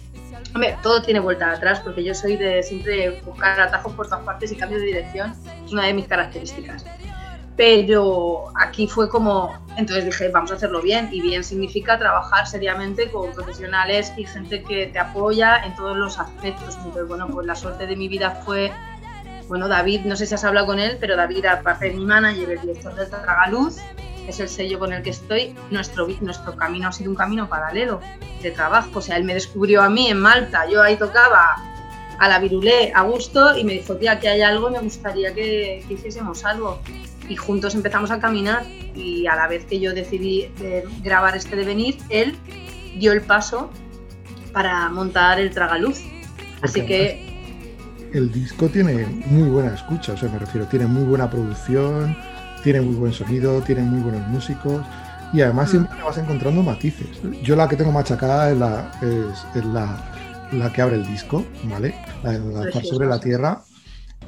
hombre, 0.52 0.76
todo 0.82 1.00
tiene 1.00 1.20
vuelta 1.20 1.52
atrás, 1.52 1.78
porque 1.78 2.02
yo 2.02 2.12
soy 2.12 2.36
de 2.36 2.64
siempre 2.64 3.20
buscar 3.24 3.60
atajos 3.60 3.92
por 3.92 4.08
todas 4.08 4.24
partes 4.24 4.50
y 4.50 4.56
cambio 4.56 4.80
de 4.80 4.86
dirección, 4.86 5.32
es 5.64 5.72
una 5.72 5.84
de 5.84 5.94
mis 5.94 6.08
características. 6.08 6.84
Pero 7.56 8.46
aquí 8.56 8.88
fue 8.88 9.08
como, 9.08 9.56
entonces 9.76 10.04
dije, 10.04 10.28
vamos 10.30 10.50
a 10.50 10.56
hacerlo 10.56 10.82
bien, 10.82 11.08
y 11.12 11.20
bien 11.20 11.44
significa 11.44 11.96
trabajar 12.00 12.48
seriamente 12.48 13.12
con 13.12 13.32
profesionales 13.32 14.12
y 14.16 14.26
gente 14.26 14.64
que 14.64 14.88
te 14.88 14.98
apoya 14.98 15.64
en 15.64 15.76
todos 15.76 15.96
los 15.96 16.19
aspectos. 16.19 16.74
Entonces, 16.78 17.06
bueno, 17.06 17.28
pues 17.28 17.46
la 17.46 17.54
suerte 17.54 17.86
de 17.86 17.94
mi 17.94 18.08
vida 18.08 18.42
fue, 18.44 18.72
bueno, 19.48 19.69
David, 19.69 20.02
no 20.04 20.16
sé 20.16 20.26
si 20.26 20.34
has 20.34 20.44
hablado 20.44 20.66
con 20.66 20.78
él, 20.78 20.96
pero 21.00 21.16
David, 21.16 21.46
aparte 21.46 21.87
de 21.87 21.94
mi 21.94 22.04
manager, 22.04 22.50
el 22.50 22.60
director 22.60 22.94
de 22.94 23.06
Tragaluz, 23.06 23.76
es 24.26 24.40
el 24.40 24.48
sello 24.48 24.78
con 24.78 24.93
el 24.93 25.02
que 25.02 25.10
estoy, 25.10 25.54
nuestro, 25.70 26.08
nuestro 26.20 26.56
camino 26.56 26.88
ha 26.88 26.93
sido 26.93 27.10
un 27.10 27.16
camino 27.16 27.48
paralelo 27.48 28.00
de 28.43 28.50
trabajo. 28.50 28.90
O 28.98 29.00
sea, 29.00 29.16
él 29.16 29.25
me 29.25 29.34
descubrió 29.34 29.82
a 29.82 29.88
mí 29.88 30.08
en 30.10 30.19
Malta, 30.19 30.69
yo 30.69 30.82
ahí 30.82 30.96
tocaba 30.96 31.56
a 32.19 32.28
la 32.28 32.38
virulé 32.38 32.93
a 32.94 33.02
gusto 33.02 33.56
y 33.56 33.62
me 33.62 33.75
dijo, 33.75 33.96
tía, 33.96 34.19
que 34.19 34.28
hay 34.28 34.43
algo, 34.43 34.70
me 34.70 34.81
gustaría 34.81 35.32
que, 35.34 35.84
que 35.87 35.94
hiciésemos 35.94 36.44
algo 36.44 36.81
y 37.28 37.37
juntos 37.37 37.75
empezamos 37.75 38.10
a 38.10 38.19
caminar 38.19 38.64
y 38.94 39.26
a 39.26 39.37
la 39.37 39.48
vez 39.48 39.64
que 39.64 39.78
yo 39.78 39.93
decidí 39.93 40.50
eh, 40.60 40.84
grabar 41.02 41.37
este 41.37 41.56
devenir, 41.56 41.98
él 42.08 42.37
dio 42.96 43.12
el 43.12 43.20
paso 43.20 43.70
para 44.53 44.88
montar 44.88 45.38
el 45.38 45.50
Tragaluz. 45.50 46.00
Así 46.62 46.84
que... 46.86 47.35
El 48.17 48.32
disco 48.32 48.70
tiene 48.70 49.05
muy 49.27 49.46
buena 49.51 49.75
escucha, 49.75 50.15
o 50.15 50.17
sea, 50.17 50.31
me 50.31 50.39
refiero, 50.39 50.67
tiene 50.67 50.87
muy 50.87 51.05
buena 51.05 51.29
producción, 51.29 52.17
tiene 52.63 52.81
muy 52.81 52.94
buen 52.94 53.13
sonido, 53.13 53.61
tiene 53.61 53.82
muy 53.82 54.01
buenos 54.01 54.27
músicos 54.29 54.87
y 55.35 55.43
además 55.43 55.69
mm. 55.69 55.70
siempre 55.70 56.03
vas 56.03 56.17
encontrando 56.17 56.63
matices. 56.63 57.20
Yo 57.43 57.56
la 57.56 57.69
que 57.69 57.77
tengo 57.77 57.93
machacada 57.93 58.51
es 58.51 58.56
la, 58.56 58.91
es, 59.03 59.65
la, 59.67 60.49
la 60.51 60.73
que 60.73 60.81
abre 60.81 60.96
el 60.96 61.06
disco, 61.06 61.44
¿vale? 61.65 61.94
La, 62.23 62.39
la 62.39 62.82
sobre 62.82 63.06
la 63.06 63.20
tierra 63.20 63.63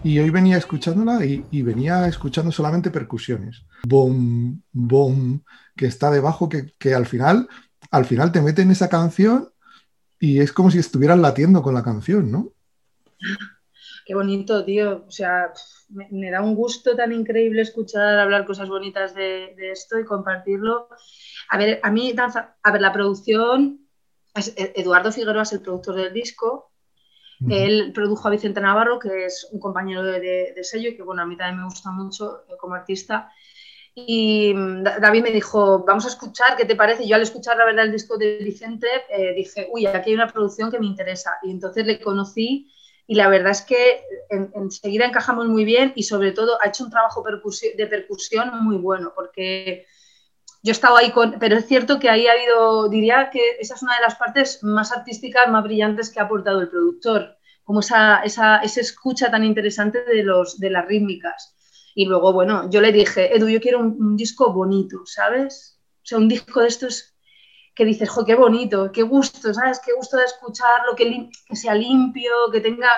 y 0.04 0.18
hoy 0.18 0.28
venía 0.28 0.58
escuchándola 0.58 1.24
y, 1.24 1.62
venía 1.62 2.06
escuchando 2.08 2.52
solamente 2.52 2.90
percusiones. 2.90 3.64
Bom, 3.86 4.60
bom, 4.70 5.40
que 5.74 5.86
está 5.86 6.10
debajo, 6.10 6.50
que, 6.50 6.94
al 6.94 7.06
final, 7.06 7.48
al 7.90 8.04
final 8.04 8.32
te 8.32 8.42
mete 8.42 8.60
en 8.60 8.70
esa 8.70 8.90
canción 8.90 9.48
y 10.20 10.40
es 10.40 10.52
como 10.52 10.70
si 10.70 10.78
estuvieran 10.78 11.22
latiendo 11.22 11.62
con 11.62 11.72
la 11.72 11.82
canción, 11.82 12.30
¿no? 12.30 12.52
Qué 14.08 14.14
bonito, 14.14 14.64
tío. 14.64 15.04
O 15.06 15.10
sea, 15.10 15.52
me, 15.90 16.30
da 16.30 16.40
un 16.40 16.54
gusto 16.54 16.96
tan 16.96 17.12
increíble 17.12 17.60
escuchar 17.60 18.18
hablar 18.18 18.46
cosas 18.46 18.68
bonitas 18.68 19.14
de, 19.14 19.54
esto 19.70 20.00
y 20.00 20.06
compartirlo. 20.06 20.88
A 21.50 21.58
ver, 21.58 21.78
a 21.82 21.90
mí, 21.90 22.14
a 22.16 22.72
ver, 22.72 22.80
la 22.80 22.92
producción, 22.92 23.86
Eduardo 24.56 25.12
Figueroa 25.12 25.42
es 25.42 25.52
el 25.52 25.60
productor 25.60 25.96
del 25.96 26.14
disco 26.14 26.72
él 27.48 27.92
produjo 27.94 28.26
a 28.26 28.30
Vicente 28.30 28.60
Navarro, 28.60 28.98
que 28.98 29.26
es 29.26 29.48
un 29.52 29.60
compañero 29.60 30.02
de, 30.02 30.54
sello 30.62 30.90
y 30.90 30.96
que, 30.96 31.02
bueno, 31.02 31.22
a 31.22 31.26
mí 31.26 31.36
también 31.36 31.58
me 31.58 31.64
gusta 31.64 31.90
mucho 31.90 32.44
eh, 32.48 32.54
como 32.58 32.74
artista. 32.74 33.30
Y 33.94 34.52
mm, 34.54 34.82
David 34.82 35.22
me 35.22 35.30
dijo, 35.30 35.84
vamos 35.84 36.04
a 36.06 36.08
escuchar, 36.08 36.56
¿qué 36.56 36.64
te 36.64 36.76
parece? 36.76 37.06
Yo 37.06 37.14
al 37.14 37.22
escuchar 37.22 37.56
la 37.56 37.64
verdad 37.64 37.84
el 37.84 37.92
disco 37.92 38.16
de 38.16 38.38
Vicente 38.38 38.88
eh, 39.08 39.34
dije, 39.34 39.68
uy, 39.70 39.86
aquí 39.86 40.10
hay 40.10 40.16
una 40.16 40.32
producción 40.32 40.70
que 40.70 40.80
me 40.80 40.86
interesa. 40.86 41.32
Y 41.42 41.50
entonces 41.50 41.86
le 41.86 42.00
conocí 42.00 42.72
y 43.08 43.14
la 43.14 43.28
verdad 43.28 43.52
es 43.52 43.62
que 43.62 44.04
enseguida 44.54 45.06
encajamos 45.06 45.48
muy 45.48 45.64
bien 45.64 45.92
y 45.96 46.02
sobre 46.02 46.30
todo 46.32 46.58
ha 46.62 46.68
hecho 46.68 46.84
un 46.84 46.90
trabajo 46.90 47.24
de 47.24 47.86
percusión 47.86 48.62
muy 48.62 48.76
bueno 48.76 49.12
porque 49.16 49.86
yo 50.62 50.72
estaba 50.72 50.98
ahí 50.98 51.10
con, 51.10 51.38
pero 51.40 51.56
es 51.56 51.66
cierto 51.66 51.98
que 51.98 52.10
ahí 52.10 52.26
ha 52.26 52.32
habido, 52.32 52.90
diría 52.90 53.30
que 53.30 53.56
esa 53.60 53.74
es 53.74 53.82
una 53.82 53.94
de 53.96 54.02
las 54.02 54.16
partes 54.16 54.62
más 54.62 54.92
artísticas, 54.92 55.48
más 55.48 55.64
brillantes 55.64 56.10
que 56.10 56.20
ha 56.20 56.24
aportado 56.24 56.60
el 56.60 56.68
productor, 56.68 57.38
como 57.64 57.80
esa, 57.80 58.18
esa, 58.24 58.58
escucha 58.58 59.30
tan 59.30 59.42
interesante 59.42 60.04
de, 60.04 60.22
los, 60.22 60.60
de 60.60 60.68
las 60.68 60.86
rítmicas. 60.86 61.54
Y 61.94 62.04
luego, 62.04 62.34
bueno, 62.34 62.68
yo 62.70 62.82
le 62.82 62.92
dije, 62.92 63.34
Edu, 63.34 63.48
yo 63.48 63.60
quiero 63.60 63.78
un, 63.80 64.16
disco 64.16 64.52
bonito, 64.52 65.06
¿sabes? 65.06 65.80
O 65.96 66.06
sea, 66.06 66.18
un 66.18 66.28
disco 66.28 66.60
de 66.60 66.68
estos 66.68 67.14
que 67.78 67.84
dices, 67.84 68.08
jo, 68.08 68.24
qué 68.24 68.34
bonito, 68.34 68.90
qué 68.90 69.02
gusto, 69.02 69.54
¿sabes? 69.54 69.78
Qué 69.78 69.92
gusto 69.92 70.16
de 70.16 70.24
escucharlo, 70.24 70.96
que, 70.96 71.30
que 71.46 71.54
sea 71.54 71.76
limpio, 71.76 72.32
que 72.50 72.60
tenga, 72.60 72.88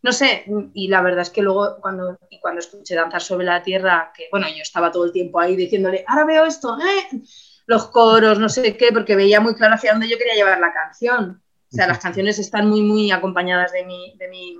no 0.00 0.10
sé, 0.10 0.46
y 0.72 0.88
la 0.88 1.02
verdad 1.02 1.20
es 1.20 1.28
que 1.28 1.42
luego 1.42 1.76
cuando, 1.82 2.18
y 2.30 2.40
cuando 2.40 2.60
escuché 2.60 2.94
Danzar 2.94 3.20
sobre 3.20 3.44
la 3.44 3.62
Tierra, 3.62 4.10
que 4.16 4.28
bueno, 4.30 4.46
yo 4.48 4.62
estaba 4.62 4.90
todo 4.90 5.04
el 5.04 5.12
tiempo 5.12 5.38
ahí 5.38 5.54
diciéndole, 5.54 6.02
ahora 6.08 6.24
veo 6.24 6.46
esto, 6.46 6.78
¿eh? 6.78 7.20
los 7.66 7.88
coros, 7.88 8.38
no 8.38 8.48
sé 8.48 8.74
qué, 8.74 8.88
porque 8.90 9.16
veía 9.16 9.38
muy 9.38 9.54
claro 9.54 9.74
hacia 9.74 9.92
dónde 9.92 10.08
yo 10.08 10.16
quería 10.16 10.32
llevar 10.34 10.58
la 10.60 10.72
canción. 10.72 11.42
O 11.70 11.76
sea, 11.76 11.86
las 11.86 11.98
canciones 11.98 12.38
están 12.38 12.70
muy, 12.70 12.80
muy 12.80 13.10
acompañadas 13.10 13.70
de 13.72 13.84
mí, 13.84 14.14
de 14.18 14.28
mí, 14.28 14.56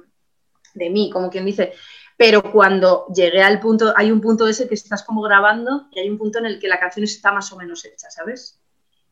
de 0.74 0.90
mí, 0.90 1.08
como 1.10 1.30
quien 1.30 1.46
dice. 1.46 1.72
Pero 2.18 2.42
cuando 2.42 3.06
llegué 3.06 3.42
al 3.42 3.58
punto, 3.58 3.94
hay 3.96 4.12
un 4.12 4.20
punto 4.20 4.46
ese 4.46 4.68
que 4.68 4.74
estás 4.74 5.02
como 5.02 5.22
grabando 5.22 5.88
y 5.92 6.00
hay 6.00 6.10
un 6.10 6.18
punto 6.18 6.40
en 6.40 6.44
el 6.44 6.60
que 6.60 6.68
la 6.68 6.78
canción 6.78 7.04
está 7.04 7.32
más 7.32 7.50
o 7.52 7.56
menos 7.56 7.86
hecha, 7.86 8.10
¿sabes? 8.10 8.59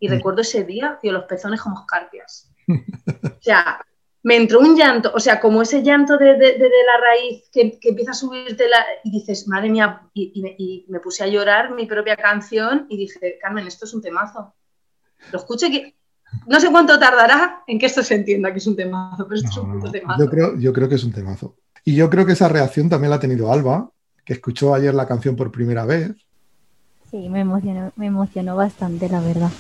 Y 0.01 0.09
recuerdo 0.09 0.43
ese 0.43 0.65
día, 0.65 0.99
tío, 1.01 1.13
los 1.13 1.25
pezones 1.25 1.61
como 1.61 1.81
escarpias. 1.81 2.51
o 2.69 3.43
sea, 3.43 3.81
me 4.23 4.37
entró 4.37 4.61
un 4.61 4.77
llanto, 4.77 5.13
o 5.15 5.21
sea, 5.21 5.41
como 5.41 5.63
ese 5.63 5.83
llanto 5.83 6.19
de, 6.19 6.37
la 6.37 7.01
raíz 7.01 7.49
que, 7.53 7.79
empieza 7.83 8.11
a 8.11 8.15
subirte 8.15 8.69
la, 8.69 8.85
y 9.05 9.11
dices, 9.11 9.47
madre 9.49 9.71
mía, 9.71 10.03
y, 10.13 10.87
me, 10.89 11.01
puse 11.01 11.25
a 11.25 11.29
llorar 11.29 11.75
mi 11.75 11.87
propia 11.87 12.17
canción 12.17 12.87
y 12.89 12.97
dije, 12.97 13.39
Carmen, 13.41 13.67
esto 13.67 13.85
es 13.85 13.95
un 13.95 14.03
temazo. 14.03 14.55
Lo 15.33 15.39
escuché 15.39 15.71
que 15.71 15.95
no 16.47 16.61
sé 16.61 16.71
cuánto 16.71 16.99
tardará 16.99 17.63
en 17.67 17.79
que 17.79 17.87
esto 17.87 18.03
se 18.03 18.17
entienda 18.17 18.53
que 18.53 18.59
es 18.59 18.67
un 18.67 18.77
temazo, 18.77 19.27
pero 19.27 19.37
esto 19.37 19.51
es 19.51 19.57
un 19.57 19.73
puto 19.73 19.91
temazo. 19.91 20.23
Yo 20.23 20.31
creo, 20.31 20.59
yo 20.59 20.73
creo 20.73 20.89
que 20.89 20.97
es 20.97 21.05
un 21.05 21.13
temazo. 21.13 21.57
Y 21.85 21.95
yo 21.95 22.11
creo 22.11 22.27
que 22.27 22.33
esa 22.33 22.49
reacción 22.49 22.89
también 22.89 23.11
la 23.11 23.17
ha 23.17 23.21
tenido 23.21 23.51
Alba, 23.51 23.91
que 24.25 24.35
escuchó 24.35 24.75
ayer 24.75 24.95
la 24.95 25.07
canción 25.07 25.37
por 25.37 25.51
primera 25.51 25.87
vez. 25.87 26.11
Sí, 27.11 27.31
me 27.31 27.41
emocionó, 27.41 27.93
me 27.97 28.07
emocionó 28.07 28.57
bastante, 28.57 29.09
la 29.09 29.21
verdad. 29.21 29.51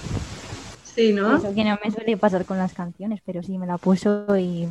Sí, 0.99 1.13
¿no? 1.13 1.37
Eso 1.37 1.55
que 1.55 1.63
no 1.63 1.79
me 1.85 1.93
suele 1.93 2.17
pasar 2.17 2.45
con 2.45 2.59
las 2.59 2.75
canciones, 2.75 3.21
pero 3.25 3.41
sí, 3.41 3.57
me 3.57 3.69
la 3.69 3.79
puso 3.79 4.37
y 4.37 4.69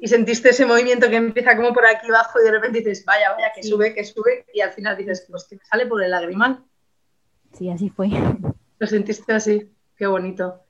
Y 0.00 0.06
sentiste 0.06 0.50
ese 0.50 0.64
movimiento 0.64 1.10
que 1.10 1.16
empieza 1.16 1.56
como 1.56 1.72
por 1.72 1.84
aquí 1.84 2.06
abajo 2.06 2.38
y 2.40 2.44
de 2.44 2.52
repente 2.52 2.78
dices, 2.78 3.04
vaya, 3.04 3.32
vaya, 3.32 3.50
que 3.52 3.64
sube, 3.64 3.92
que 3.92 4.04
sube, 4.04 4.46
y 4.54 4.60
al 4.60 4.70
final 4.70 4.96
dices, 4.96 5.26
pues 5.28 5.42
que 5.50 5.56
me 5.56 5.64
sale 5.64 5.86
por 5.86 6.04
el 6.04 6.12
lagrimal. 6.12 6.62
Sí, 7.58 7.68
así 7.68 7.90
fue. 7.90 8.10
Lo 8.78 8.86
sentiste 8.86 9.32
así, 9.32 9.72
qué 9.96 10.06
bonito. 10.06 10.60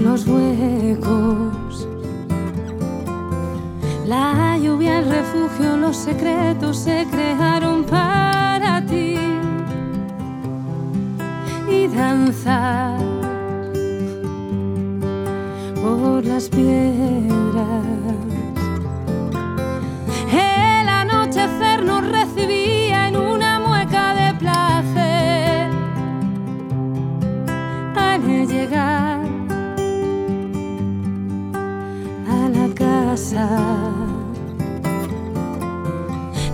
Los 0.00 0.26
huecos. 0.26 1.88
La 4.06 4.58
lluvia, 4.58 4.98
el 4.98 5.10
refugio, 5.10 5.76
los 5.76 5.96
secretos 5.96 6.78
se 6.78 7.06
crearon 7.10 7.84
para 7.84 8.84
ti 8.86 9.16
y 11.68 11.86
danzar 11.88 12.98
por 15.82 16.24
las 16.24 16.48
piedras. 16.48 18.29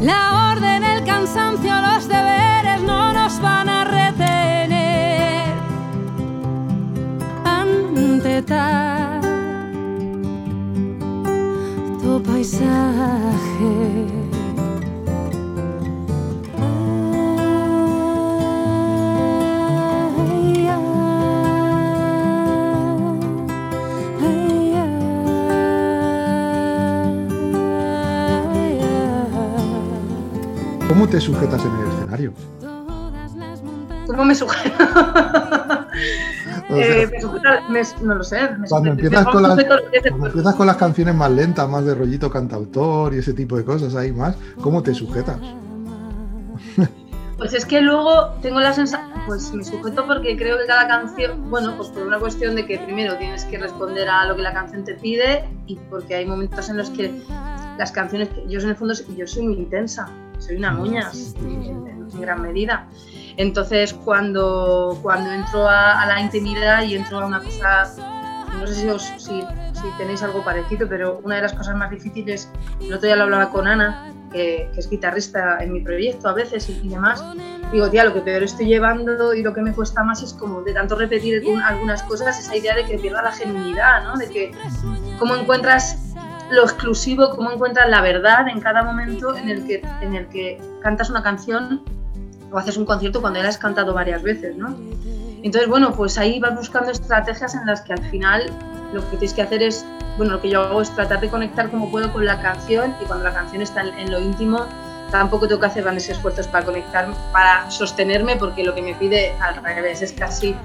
La 0.01 0.53
orden, 0.53 0.85
el 0.85 1.05
cansancio, 1.05 1.75
los 1.81 2.09
deberes 2.09 2.83
no 2.83 3.13
nos 3.13 3.41
van 3.41 3.69
a 3.69 3.85
retener. 3.85 5.55
Ante 7.45 8.43
tu 12.03 12.23
paisaje. 12.23 13.36
¿Cómo 30.97 31.11
te 31.11 31.21
sujetas 31.21 31.63
en 31.63 31.77
el 31.77 31.89
escenario? 31.89 32.33
¿Cómo 34.07 34.25
me 34.25 34.35
sujeto? 34.35 34.83
eh, 36.71 37.07
me 37.69 37.83
no 38.03 38.15
lo 38.15 38.25
sé. 38.25 38.39
cuando, 38.67 38.93
empiezas 38.93 39.27
con, 39.27 39.43
las, 39.43 39.59
empiezas 39.59 40.55
con 40.55 40.67
las 40.67 40.77
canciones 40.79 41.15
más 41.15 41.31
lentas, 41.31 41.69
más 41.69 41.85
de 41.85 41.95
rollito 41.95 42.31
cantautor 42.31 43.13
y 43.13 43.19
ese 43.19 43.35
tipo 43.35 43.59
de 43.59 43.65
cosas 43.67 43.95
ahí 43.95 44.11
más, 44.11 44.37
¿cómo 44.63 44.83
te 44.83 44.95
sujetas? 44.95 45.37
Pues 47.37 47.53
es 47.53 47.67
que 47.67 47.83
luego 47.83 48.31
tengo 48.41 48.61
la 48.61 48.73
sensación, 48.73 49.21
pues 49.27 49.53
me 49.53 49.63
sujeto 49.65 50.07
porque 50.07 50.35
creo 50.39 50.57
que 50.57 50.65
cada 50.65 50.89
canción, 50.89 51.51
bueno, 51.51 51.75
pues 51.77 51.91
por 51.91 52.07
una 52.07 52.19
cuestión 52.19 52.57
de 52.57 52.65
que 52.65 52.79
primero 52.79 53.19
tienes 53.19 53.45
que 53.45 53.59
responder 53.59 54.09
a 54.09 54.25
lo 54.25 54.35
que 54.35 54.41
la 54.41 54.55
canción 54.55 54.83
te 54.83 54.95
pide 54.95 55.47
y 55.67 55.77
porque 55.91 56.15
hay 56.15 56.25
momentos 56.25 56.71
en 56.71 56.79
los 56.79 56.89
que 56.89 57.13
las 57.77 57.93
canciones, 57.93 58.31
yo 58.49 58.61
en 58.61 58.71
el 58.71 58.77
fondo 58.77 58.95
yo 59.17 59.27
soy 59.27 59.43
muy 59.43 59.57
intensa, 59.57 60.09
soy 60.39 60.57
una 60.57 60.73
moña 60.73 61.11
en, 61.41 62.09
gran 62.21 62.43
medida. 62.43 62.89
Entonces, 63.37 63.93
cuando, 63.93 64.99
cuando 65.03 65.31
entro 65.31 65.69
a, 65.69 66.07
la 66.07 66.21
intimidad 66.21 66.83
y 66.83 66.95
entro 66.95 67.21
a 67.21 67.27
una 67.27 67.41
cosa, 67.41 67.93
no 68.59 68.67
sé 68.67 68.75
si, 68.75 68.89
os, 68.89 69.03
si, 69.19 69.43
tenéis 69.99 70.23
algo 70.23 70.43
parecido, 70.43 70.89
pero 70.89 71.21
una 71.23 71.37
de 71.37 71.43
las 71.43 71.53
cosas 71.53 71.77
más 71.77 71.91
difíciles, 71.91 72.51
el 72.81 72.93
otro 72.93 73.07
día 73.07 73.17
lo 73.17 73.25
hablaba 73.25 73.51
con 73.51 73.67
Ana, 73.67 74.13
que, 74.33 74.71
es 74.75 74.89
guitarrista 74.89 75.59
en 75.61 75.73
mi 75.73 75.81
proyecto 75.81 76.29
a 76.29 76.33
veces 76.33 76.69
y, 76.71 76.89
demás, 76.89 77.23
digo, 77.73 77.91
tía, 77.91 78.05
lo 78.05 78.15
que 78.15 78.21
peor 78.21 78.43
estoy 78.43 78.67
llevando 78.67 79.35
y 79.35 79.43
lo 79.43 79.53
que 79.53 79.61
me 79.61 79.73
cuesta 79.73 80.03
más 80.03 80.23
es 80.23 80.33
como 80.33 80.63
de 80.63 80.73
tanto 80.73 80.95
repetir 80.95 81.43
algunas 81.65 82.03
cosas, 82.05 82.39
esa 82.39 82.57
idea 82.57 82.75
de 82.75 82.85
que 82.85 82.99
pierda 82.99 83.23
la 83.23 83.33
genuinidad, 83.33 84.05
¿no? 84.05 84.17
De 84.17 84.29
que 84.29 84.53
cómo 85.19 85.37
encuentras 85.37 86.15
lo 86.51 86.63
exclusivo, 86.63 87.31
cómo 87.31 87.51
encuentras 87.51 87.89
la 87.89 88.01
verdad 88.01 88.49
en 88.49 88.61
cada 88.61 88.83
momento 88.83 89.37
en 89.37 89.49
el 89.49 89.67
que, 89.67 89.83
en 90.01 90.15
el 90.15 90.27
que 90.29 90.61
cantas 90.83 91.11
una 91.11 91.23
canción 91.23 91.83
o 92.53 92.59
haces 92.59 92.77
un 92.77 92.85
concierto 92.85 93.21
cuando 93.21 93.39
ya 93.39 93.45
la 93.45 93.49
has 93.49 93.59
cantado 93.59 93.93
varias 93.93 94.23
veces, 94.23 94.57
¿no? 94.57 94.77
Entonces, 95.43 95.69
bueno, 95.69 95.93
pues 95.93 96.19
ahí 96.19 96.41
vas 96.41 96.55
buscando 96.55 96.91
estrategias 96.91 97.55
en 97.55 97.67
las 97.67 97.83
que 97.83 97.93
al 97.93 98.03
final 98.11 98.51
lo 98.93 99.01
que 99.11 99.17
tienes 99.17 99.35
que 99.35 99.43
hacer 99.43 99.63
es, 99.63 99.85
bueno, 100.17 100.33
lo 100.33 100.41
que 100.41 100.51
yo 100.51 100.63
hago 100.63 100.81
es 100.81 100.95
tratar 100.95 101.21
de 101.21 101.29
conectar 101.29 101.71
como 101.71 101.91
puedo 101.91 102.13
con 102.13 102.25
la 102.25 102.41
canción 102.41 102.95
y 103.03 103.05
cuando 103.07 103.25
la 103.25 103.35
canción 103.35 103.63
está 103.63 103.83
en 103.83 104.11
lo 104.11 104.21
íntimo, 104.21 104.67
tampoco 105.11 105.47
tengo 105.47 105.61
que 105.61 105.67
hacer 105.67 105.83
grandes 105.83 106.09
esfuerzos 106.09 106.47
para 106.49 106.65
conectar, 106.65 107.09
para 107.33 107.71
sostenerme, 107.71 108.37
porque 108.37 108.65
lo 108.65 108.75
que 108.75 108.83
me 108.83 108.95
pide 108.95 109.33
al 109.41 109.57
revés 109.63 110.03
es 110.03 110.13
casi 110.13 110.57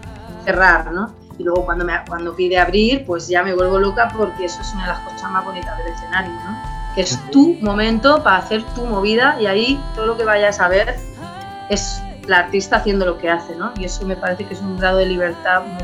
cerrar, 0.43 0.91
¿no? 0.91 1.21
y 1.41 1.43
luego 1.43 1.65
cuando, 1.65 1.83
me, 1.83 1.93
cuando 2.07 2.35
pide 2.35 2.59
abrir, 2.59 3.05
pues 3.05 3.27
ya 3.27 3.43
me 3.43 3.53
vuelvo 3.53 3.79
loca 3.79 4.09
porque 4.15 4.45
eso 4.45 4.61
es 4.61 4.73
una 4.73 4.83
de 4.83 4.89
las 4.89 4.99
cosas 4.99 5.31
más 5.31 5.43
bonitas 5.43 5.77
del 5.77 5.87
escenario, 5.87 6.31
¿no? 6.31 6.55
Que 6.93 7.01
es 7.01 7.19
tu 7.31 7.57
momento 7.61 8.21
para 8.23 8.37
hacer 8.37 8.63
tu 8.75 8.85
movida 8.85 9.37
y 9.39 9.47
ahí 9.47 9.83
todo 9.95 10.05
lo 10.05 10.17
que 10.17 10.23
vayas 10.23 10.59
a 10.59 10.67
ver 10.67 10.95
es 11.69 12.01
la 12.27 12.39
artista 12.39 12.77
haciendo 12.77 13.05
lo 13.05 13.17
que 13.17 13.29
hace, 13.29 13.55
¿no? 13.55 13.71
Y 13.77 13.85
eso 13.85 14.05
me 14.05 14.15
parece 14.15 14.45
que 14.45 14.53
es 14.53 14.61
un 14.61 14.77
grado 14.77 14.97
de 14.97 15.07
libertad 15.07 15.63
muy 15.63 15.81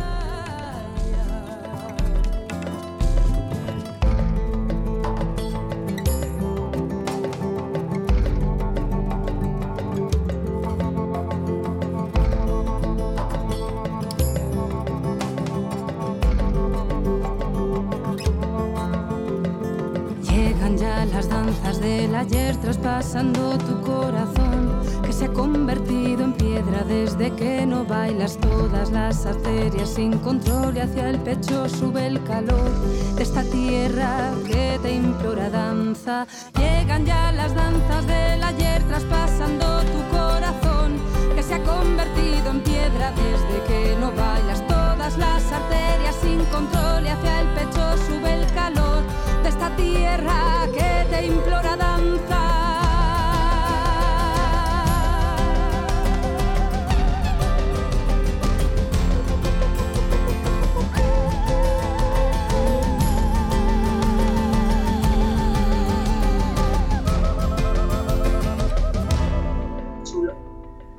todas 28.78 28.92
las 28.92 29.26
arterias 29.26 29.90
sin 29.90 30.20
control 30.20 30.78
y 30.78 30.82
hacia 30.82 31.10
el 31.10 31.20
pecho 31.20 31.68
sube 31.68 32.06
el 32.06 32.24
calor 32.24 32.70
de 33.16 33.24
esta 33.24 33.42
tierra 33.44 34.32
que 34.46 34.78
te 34.84 34.94
implora 34.94 35.50
danza. 35.50 36.28
Llegan 36.56 37.04
ya 37.06 37.32
las 37.32 37.56
danzas 37.56 38.06
del 38.06 38.44
ayer 38.44 38.84
traspasando 38.84 39.82
tu 39.82 40.16
corazón 40.16 41.00
que 41.36 41.42
se 41.42 41.56
ha 41.56 41.64
convertido 41.64 42.52
en 42.52 42.62
piedra 42.62 43.12
desde 43.12 43.64
que 43.68 43.98
no 44.00 44.12
bailas 44.12 44.62
todas 44.68 45.18
las 45.18 45.44
arterias 45.52 46.16
sin 46.22 46.46
control 46.46 47.06
y 47.06 47.10
hacia 47.10 47.42
el 47.42 47.48
pecho 47.56 47.98
sube 48.08 48.32
el 48.32 48.46
calor 48.54 49.02
de 49.42 49.50
esta 49.50 49.76
tierra 49.76 50.68
que 50.72 51.08
te 51.10 51.26
implora 51.26 51.76
danza. 51.76 52.47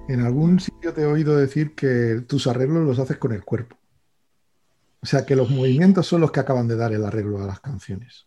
En 0.09 0.23
algún 0.23 0.59
sitio 0.59 0.95
te 0.95 1.03
he 1.03 1.07
oído 1.07 1.37
decir 1.37 1.75
que 1.75 2.23
tus 2.27 2.47
arreglos 2.47 2.87
los 2.87 2.99
haces 2.99 3.19
con 3.19 3.33
el 3.33 3.45
cuerpo. 3.45 3.77
O 5.03 5.07
sea, 5.07 5.27
que 5.27 5.37
los 5.37 5.51
movimientos 5.51 6.07
son 6.07 6.23
los 6.23 6.33
que 6.33 6.41
acaban 6.41 6.67
de 6.67 6.77
dar 6.77 6.93
el 6.93 7.05
arreglo 7.05 7.43
a 7.43 7.47
las 7.47 7.61
canciones. 7.61 8.27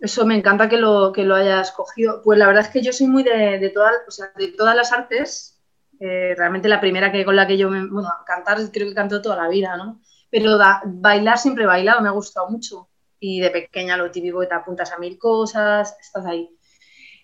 Eso 0.00 0.24
me 0.24 0.34
encanta 0.34 0.70
que 0.70 0.78
lo, 0.78 1.12
que 1.12 1.24
lo 1.24 1.34
hayas 1.34 1.72
cogido. 1.72 2.22
Pues 2.22 2.38
la 2.38 2.46
verdad 2.46 2.64
es 2.64 2.70
que 2.70 2.80
yo 2.80 2.94
soy 2.94 3.08
muy 3.08 3.22
de, 3.22 3.70
todas, 3.74 3.92
o 4.08 4.10
sea, 4.10 4.32
de 4.36 4.48
todas 4.48 4.74
las 4.74 4.90
artes. 4.90 5.60
Eh, 6.00 6.34
realmente 6.34 6.68
la 6.68 6.80
primera 6.80 7.12
que 7.12 7.26
con 7.26 7.36
la 7.36 7.46
que 7.46 7.58
yo 7.58 7.68
me. 7.68 7.86
Bueno, 7.86 8.08
cantar 8.26 8.58
creo 8.72 8.88
que 8.88 8.94
canto 8.94 9.20
toda 9.20 9.36
la 9.36 9.48
vida, 9.48 9.76
¿no? 9.76 10.00
Pero 10.30 10.58
bailar 10.86 11.36
siempre 11.36 11.64
he 11.64 11.66
bailado, 11.66 12.00
me 12.00 12.08
ha 12.08 12.12
gustado 12.12 12.48
mucho. 12.48 12.88
Y 13.18 13.40
de 13.40 13.50
pequeña 13.50 13.98
lo 13.98 14.10
típico 14.10 14.40
que 14.40 14.46
te 14.46 14.54
apuntas 14.54 14.90
a 14.92 14.98
mil 14.98 15.18
cosas, 15.18 15.94
estás 16.00 16.24
ahí. 16.24 16.48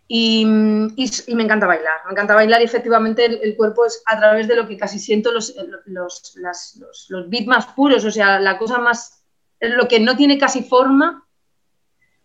Y, 0.09 0.47
me 0.47 1.43
encanta 1.43 1.67
bailar, 1.67 1.97
me 2.05 2.13
encanta 2.13 2.35
bailar 2.35 2.61
y 2.61 2.65
efectivamente 2.65 3.25
el, 3.25 3.57
cuerpo 3.57 3.87
es 3.87 4.03
a 4.07 4.17
través 4.17 4.47
de 4.47 4.55
lo 4.55 4.69
que 4.69 4.77
casi 4.77 5.01
siento 5.01 5.33
los, 5.33 5.55
los, 5.87 6.37
los, 7.09 7.29
beats 7.29 7.47
más 7.47 7.67
puros, 7.67 8.05
o 8.05 8.11
sea, 8.13 8.39
la 8.39 8.57
cosa 8.57 8.79
más, 8.79 9.25
lo 9.61 9.89
que 9.89 9.99
no 9.99 10.17
tiene 10.17 10.39
casi 10.39 10.63
forma, 10.63 11.27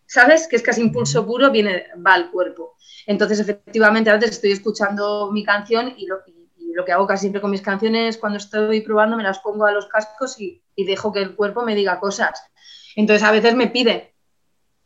¿sabes? 0.05 0.47
Que 0.47 0.57
es 0.57 0.61
casi 0.61 0.81
impulso 0.81 1.25
puro, 1.25 1.49
viene, 1.49 1.87
va 2.05 2.13
al 2.13 2.29
cuerpo. 2.29 2.75
Entonces, 3.07 3.39
efectivamente, 3.39 4.11
a 4.11 4.15
veces 4.15 4.31
estoy 4.31 4.51
escuchando 4.51 5.31
mi 5.31 5.43
canción 5.43 5.95
y 5.97 6.05
lo, 6.05 6.19
lo 6.75 6.85
que 6.85 6.91
hago 6.91 7.07
casi 7.07 7.21
siempre 7.21 7.41
con 7.41 7.49
mis 7.49 7.63
canciones, 7.63 8.17
cuando 8.17 8.37
estoy 8.37 8.81
probando, 8.81 9.17
me 9.17 9.23
las 9.23 9.39
pongo 9.39 9.65
a 9.65 9.71
los 9.71 9.87
cascos 9.87 10.39
y, 10.39 10.61
y 10.75 10.85
dejo 10.85 11.11
que 11.11 11.21
el 11.21 11.35
cuerpo 11.35 11.63
me 11.63 11.73
diga 11.73 11.99
cosas. 11.99 12.43
Entonces, 12.95 13.23
a 13.23 13.31
veces 13.31 13.55
me 13.55 13.67
pide, 13.67 14.11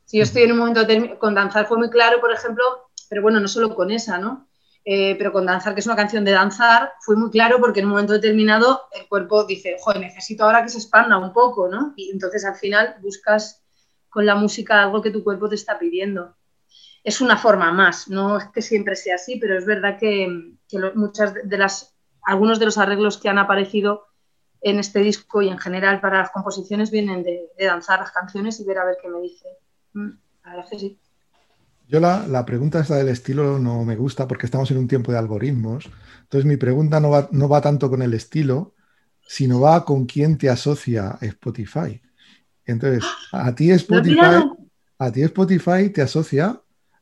si 0.05 0.17
yo 0.17 0.23
estoy 0.23 0.43
en 0.43 0.51
un 0.51 0.59
momento 0.59 0.85
con 1.19 1.33
danzar 1.33 1.67
fue 1.67 1.77
muy 1.77 1.89
claro, 1.89 2.21
por 2.21 2.31
ejemplo, 2.31 2.63
pero 3.09 3.21
bueno, 3.21 3.39
no 3.39 3.47
solo 3.47 3.75
con 3.75 3.91
esa, 3.91 4.17
¿no? 4.17 4.47
Eh, 4.87 5.15
pero 5.17 5.31
con 5.31 5.47
Danzar, 5.47 5.73
que 5.73 5.79
es 5.79 5.87
una 5.87 5.95
canción 5.95 6.23
de 6.23 6.31
danzar, 6.31 6.93
fue 7.01 7.15
muy 7.15 7.31
claro 7.31 7.59
porque 7.59 7.79
en 7.79 7.87
un 7.87 7.93
momento 7.93 8.13
determinado 8.13 8.81
el 8.91 9.07
cuerpo 9.07 9.43
dice, 9.43 9.77
joder, 9.79 9.99
necesito 9.99 10.43
ahora 10.43 10.61
que 10.61 10.69
se 10.69 10.77
expanda 10.77 11.17
un 11.17 11.33
poco, 11.33 11.67
¿no? 11.67 11.93
Y 11.95 12.11
entonces 12.11 12.45
al 12.45 12.55
final 12.55 12.95
buscas 13.01 13.63
con 14.09 14.27
la 14.27 14.35
música 14.35 14.83
algo 14.83 15.01
que 15.01 15.09
tu 15.09 15.23
cuerpo 15.23 15.49
te 15.49 15.55
está 15.55 15.79
pidiendo. 15.79 16.35
Es 17.03 17.19
una 17.19 17.35
forma 17.35 17.71
más, 17.71 18.07
no 18.09 18.37
es 18.37 18.45
que 18.53 18.61
siempre 18.61 18.95
sea 18.95 19.15
así, 19.15 19.37
pero 19.37 19.57
es 19.57 19.65
verdad 19.65 19.97
que, 19.99 20.27
muchas 20.93 21.33
de 21.33 21.57
las, 21.57 21.97
algunos 22.21 22.59
de 22.59 22.65
los 22.65 22.77
arreglos 22.77 23.17
que 23.17 23.29
han 23.29 23.39
aparecido 23.39 24.05
en 24.61 24.77
este 24.77 24.99
disco 24.99 25.41
y 25.41 25.49
en 25.49 25.57
general 25.57 25.99
para 25.99 26.19
las 26.19 26.29
composiciones 26.29 26.91
vienen 26.91 27.23
de, 27.23 27.49
danzar 27.57 27.99
las 27.99 28.11
canciones 28.11 28.59
y 28.59 28.65
ver 28.65 28.77
a 28.77 28.85
ver 28.85 28.97
qué 29.01 29.09
me 29.09 29.19
dice. 29.21 29.47
Mm, 29.93 30.11
la 30.43 30.51
verdad 30.51 30.69
que 30.69 30.79
sí. 30.79 30.99
Yo 31.87 31.99
la, 31.99 32.45
pregunta 32.45 32.79
esta 32.79 32.95
del 32.95 33.09
estilo 33.09 33.59
no 33.59 33.85
me 33.85 33.95
gusta 33.95 34.27
porque 34.27 34.47
estamos 34.47 34.71
en 34.71 34.77
un 34.77 34.87
tiempo 34.87 35.11
de 35.11 35.19
algoritmos. 35.19 35.89
Entonces 36.23 36.45
mi 36.45 36.57
pregunta 36.57 36.99
no 36.99 37.11
va, 37.11 37.29
no 37.31 37.47
va 37.47 37.61
tanto 37.61 37.89
con 37.89 38.01
el 38.01 38.13
estilo, 38.13 38.73
sino 39.27 39.59
va 39.59 39.85
con 39.85 40.05
quién 40.05 40.37
te 40.37 40.49
asocia 40.49 41.17
Spotify. 41.21 42.01
Entonces, 42.65 43.03
a 43.31 43.53
ti 43.53 43.71
Spotify, 43.71 44.43
a 44.97 45.11
ti 45.11 45.21
Spotify 45.21 45.89
te 45.89 46.01
asocia 46.01 46.59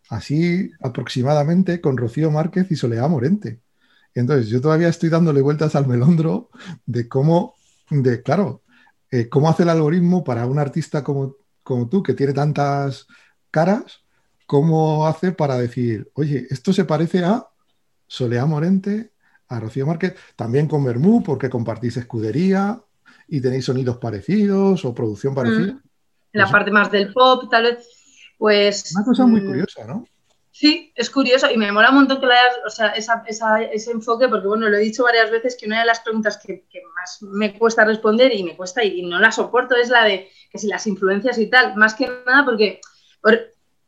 así 0.10 0.70
aproximadamente 0.82 1.80
con 1.80 1.98
Rocío 1.98 2.30
Márquez 2.30 2.70
y 2.70 2.76
Soledad 2.76 3.10
Morente. 3.10 3.62
Entonces, 4.14 4.50
yo 4.50 4.62
todavía 4.62 4.90
estoy 4.90 5.10
dándole 5.10 5.42
vueltas 5.42 5.76
al 5.76 5.88
melondro 5.88 6.50
de 6.86 7.08
cómo, 7.08 7.56
de 7.90 8.22
claro, 8.22 8.62
eh, 9.12 9.30
cómo 9.30 9.50
hace 9.50 9.64
el 9.64 9.70
algoritmo 9.70 10.24
para 10.24 10.46
un 10.46 10.60
artista 10.60 11.04
como, 11.04 11.38
como 11.64 11.88
tú, 11.88 12.04
que 12.04 12.14
tiene 12.14 12.34
tantas 12.34 13.08
caras, 13.50 14.03
cómo 14.46 15.08
hace 15.08 15.32
para 15.32 15.58
decir, 15.58 16.12
oye, 16.14 16.48
esto 16.50 16.74
se 16.74 16.86
parece 16.86 17.24
a 17.24 17.48
Soleá 18.08 18.46
Morente, 18.46 19.12
a 19.48 19.60
Rocío 19.60 19.86
Márquez, 19.86 20.16
también 20.36 20.68
con 20.68 20.84
Bermú, 20.84 21.24
porque 21.24 21.50
compartís 21.50 21.98
escudería 21.98 22.82
y 23.28 23.42
tenéis 23.42 23.66
sonidos 23.66 23.98
parecidos 23.98 24.86
o 24.86 24.94
producción 24.94 25.34
parecida. 25.34 25.74
Mm. 25.74 25.82
La 26.34 26.50
parte 26.50 26.72
más 26.72 26.92
del 26.92 27.14
pop, 27.14 27.50
tal 27.50 27.64
vez, 27.64 27.88
pues... 28.38 28.94
Una 28.96 29.06
cosa 29.06 29.26
muy 29.26 29.42
mm, 29.42 29.46
curiosa, 29.46 29.86
¿no? 29.86 30.06
Sí, 30.54 30.94
es 30.96 31.10
curioso 31.10 31.50
y 31.50 31.58
me 31.58 31.72
mola 31.72 31.90
un 31.90 31.96
montón 31.96 32.20
que 32.20 32.28
le 32.28 32.34
hayas, 32.34 32.56
o 32.64 32.70
sea, 32.70 32.90
ese 32.92 33.92
enfoque, 33.92 34.30
porque 34.30 34.48
bueno, 34.48 34.70
lo 34.70 34.78
he 34.78 34.82
dicho 34.82 35.04
varias 35.04 35.32
veces 35.32 35.58
que 35.60 35.66
una 35.66 35.80
de 35.80 35.86
las 35.86 36.02
preguntas 36.02 36.38
que, 36.38 36.64
más 36.96 37.24
me 37.24 37.58
cuesta 37.58 37.84
responder 37.84 38.32
y 38.36 38.44
me 38.44 38.56
cuesta 38.56 38.84
y, 38.84 39.02
no 39.02 39.20
la 39.20 39.32
soporto 39.32 39.76
es 39.76 39.90
la 39.90 40.04
de 40.04 40.30
que 40.52 40.60
si 40.60 40.68
las 40.68 40.86
influencias 40.86 41.40
y 41.40 41.48
tal, 41.48 41.76
más 41.76 41.96
que 41.96 42.08
nada 42.08 42.46
porque 42.46 42.82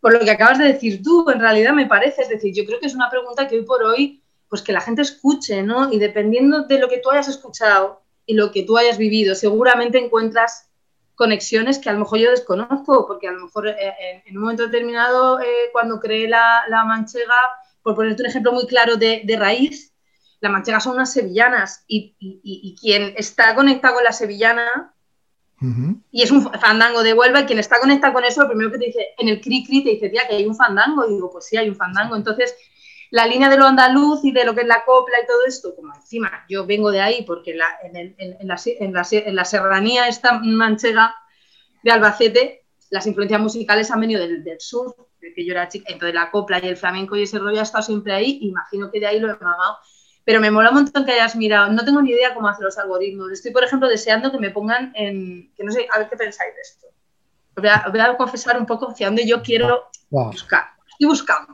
por 0.05 0.13
lo 0.13 0.19
que 0.19 0.29
acabas 0.29 0.59
de 0.59 0.65
decir 0.65 1.01
tú, 1.01 1.27
en 1.31 1.39
realidad 1.39 1.73
me 1.73 1.87
parece, 1.87 2.21
es 2.21 2.29
decir, 2.29 2.53
yo 2.53 2.63
creo 2.63 2.79
que 2.79 2.85
es 2.85 2.93
una 2.93 3.09
pregunta 3.09 3.47
que 3.47 3.55
hoy 3.55 3.65
por 3.65 3.81
hoy, 3.81 4.21
pues 4.47 4.61
que 4.61 4.71
la 4.71 4.79
gente 4.79 5.01
escuche, 5.01 5.63
¿no? 5.63 5.91
Y 5.91 5.97
dependiendo 5.97 6.61
de 6.67 6.77
lo 6.77 6.87
que 6.87 6.99
tú 6.99 7.09
hayas 7.09 7.27
escuchado 7.27 8.03
y 8.23 8.35
lo 8.35 8.51
que 8.51 8.61
tú 8.61 8.77
hayas 8.77 8.99
vivido, 8.99 9.33
seguramente 9.33 9.97
encuentras 9.97 10.69
conexiones 11.15 11.79
que 11.79 11.89
a 11.89 11.93
lo 11.93 12.01
mejor 12.01 12.19
yo 12.19 12.29
desconozco, 12.29 13.07
porque 13.07 13.27
a 13.27 13.31
lo 13.31 13.45
mejor 13.45 13.67
eh, 13.67 14.21
en 14.27 14.37
un 14.37 14.43
momento 14.43 14.67
determinado, 14.67 15.39
eh, 15.39 15.71
cuando 15.71 15.99
creé 15.99 16.27
la, 16.27 16.67
manchega, 16.85 17.33
por 17.81 17.95
ponerte 17.95 18.21
un 18.21 18.29
ejemplo 18.29 18.51
muy 18.51 18.67
claro 18.67 18.97
de, 18.97 19.35
raíz, 19.39 19.91
la 20.39 20.49
manchega 20.49 20.79
son 20.81 20.93
unas 20.93 21.11
sevillanas 21.11 21.83
y, 21.87 22.15
y, 22.19 22.75
quien 22.79 23.15
está 23.17 23.55
conectado 23.55 23.95
con 23.95 24.03
la 24.03 24.11
sevillana 24.11 24.93
y 26.11 26.21
es 26.21 26.31
un 26.31 26.51
fandango 26.59 27.03
de 27.03 27.13
Huelva 27.13 27.41
y 27.41 27.45
quien 27.45 27.59
está 27.59 27.79
conectado 27.79 28.13
con 28.13 28.23
eso, 28.23 28.41
lo 28.41 28.47
primero 28.47 28.71
que 28.71 28.77
te 28.77 28.85
dice, 28.85 29.07
en 29.17 29.29
el 29.29 29.41
cri 29.41 29.65
cri 29.65 29.83
te 29.83 29.91
dice, 29.91 30.09
tía, 30.09 30.27
que 30.27 30.35
hay 30.35 30.45
un 30.45 30.55
fandango. 30.55 31.05
Y 31.07 31.13
digo, 31.13 31.29
pues 31.31 31.45
sí, 31.45 31.57
hay 31.57 31.69
un 31.69 31.75
fandango. 31.75 32.15
Entonces, 32.15 32.55
la 33.11 33.25
línea 33.25 33.49
de 33.49 33.57
lo 33.57 33.65
andaluz 33.65 34.23
y 34.23 34.31
de 34.31 34.43
lo 34.43 34.53
que 34.53 34.61
es 34.61 34.67
la 34.67 34.83
copla 34.85 35.15
y 35.23 35.27
todo 35.27 35.45
esto, 35.45 35.75
como 35.75 35.93
encima 35.93 36.45
yo 36.49 36.65
vengo 36.65 36.91
de 36.91 37.01
ahí 37.01 37.23
porque 37.23 37.51
en, 37.83 38.15
en, 38.17 38.47
la, 38.47 38.57
en, 38.65 39.35
la, 39.35 39.45
serranía 39.45 40.07
esta 40.07 40.39
manchega 40.39 41.15
de 41.83 41.91
Albacete, 41.91 42.65
las 42.89 43.05
influencias 43.07 43.41
musicales 43.41 43.91
han 43.91 44.01
venido 44.01 44.21
del, 44.21 44.43
del 44.43 44.59
sur, 44.59 44.95
de 45.21 45.33
que 45.33 45.45
yo 45.45 45.53
era 45.53 45.67
chica. 45.67 45.91
Entonces, 45.91 46.15
la 46.15 46.31
copla 46.31 46.59
y 46.63 46.67
el 46.67 46.77
flamenco 46.77 47.15
y 47.15 47.23
ese 47.23 47.39
rollo 47.39 47.59
ha 47.59 47.63
estado 47.63 47.83
siempre 47.83 48.13
ahí. 48.13 48.39
Imagino 48.41 48.91
que 48.91 48.99
de 48.99 49.07
ahí 49.07 49.19
lo 49.19 49.29
he 49.29 49.37
mamado 49.37 49.77
pero 50.25 50.41
me 50.41 50.49
mola 50.49 50.69
un 50.69 50.75
montón 50.75 51.05
que 51.05 51.11
hayas 51.11 51.35
mirado. 51.35 51.71
No 51.71 51.85
tengo 51.85 52.01
ni 52.01 52.09
idea 52.09 52.33
cómo 52.33 52.49
hacer 52.49 52.65
los 52.65 52.77
algoritmos. 52.79 53.31
Estoy, 53.31 53.51
por 53.51 53.63
ejemplo, 53.63 53.87
deseando 53.87 54.31
que 54.31 54.39
me 54.39 54.49
pongan 54.49 54.91
en. 54.95 55.53
que 55.55 55.63
no 55.63 55.71
sé, 55.71 55.87
a 55.93 55.99
ver 55.99 56.09
qué 56.09 56.17
pensáis 56.17 56.53
de 56.55 56.61
esto. 56.61 56.87
Voy 57.55 57.99
a, 58.01 58.17
confesar 58.17 58.59
un 58.59 58.65
poco 58.65 58.89
hacia 58.89 59.07
dónde 59.07 59.25
yo 59.25 59.41
quiero 59.41 59.85
buscar. 60.09 60.71
Estoy 60.89 61.07
buscando. 61.07 61.53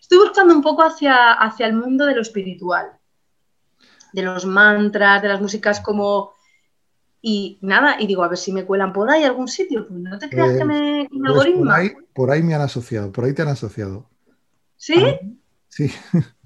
Estoy 0.00 0.18
buscando 0.18 0.54
un 0.54 0.62
poco 0.62 0.82
hacia, 0.82 1.32
hacia 1.32 1.66
el 1.66 1.74
mundo 1.74 2.04
de 2.04 2.14
lo 2.14 2.22
espiritual, 2.22 2.98
de 4.12 4.22
los 4.22 4.44
mantras, 4.44 5.22
de 5.22 5.28
las 5.28 5.40
músicas 5.40 5.80
como. 5.80 6.34
Y 7.20 7.58
nada, 7.62 7.96
y 8.00 8.06
digo, 8.06 8.22
a 8.22 8.28
ver 8.28 8.38
si 8.38 8.52
me 8.52 8.64
cuelan 8.64 8.92
por 8.92 9.10
ahí 9.10 9.22
algún 9.22 9.48
sitio. 9.48 9.86
Pues 9.86 10.00
no 10.00 10.18
te 10.18 10.28
creas 10.28 10.56
que 10.56 10.64
me, 10.64 11.08
pues 11.08 11.22
algoritmo. 11.26 11.64
Por 11.64 11.72
ahí, 11.72 11.92
por 12.12 12.30
ahí 12.30 12.42
me 12.42 12.54
han 12.54 12.62
asociado, 12.62 13.12
por 13.12 13.24
ahí 13.24 13.34
te 13.34 13.42
han 13.42 13.48
asociado. 13.48 14.10
¿Sí? 14.76 14.94
Ah, 15.04 15.18
sí. 15.68 15.92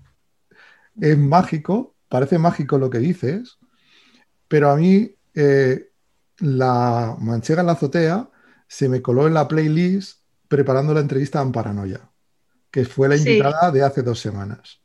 es 1.01 1.19
mágico, 1.19 1.95
parece 2.09 2.39
mágico 2.39 2.79
lo 2.79 2.91
que 2.91 2.99
dices, 2.99 3.59
pero 4.49 4.71
a 4.71 4.77
mí 4.77 5.15
eh, 5.35 5.91
la 6.39 7.17
manchega 7.19 7.61
en 7.61 7.67
la 7.67 7.73
azotea 7.73 8.29
se 8.67 8.89
me 8.89 9.03
coló 9.03 9.27
en 9.27 9.35
la 9.35 9.49
playlist 9.49 10.21
preparando 10.49 10.93
la 10.93 11.01
entrevista 11.01 11.39
a 11.39 11.43
Amparanoia, 11.43 12.11
que 12.71 12.85
fue 12.85 13.09
la 13.09 13.17
invitada 13.17 13.71
de 13.71 13.83
hace 13.83 14.03
dos 14.03 14.21
semanas. 14.21 14.81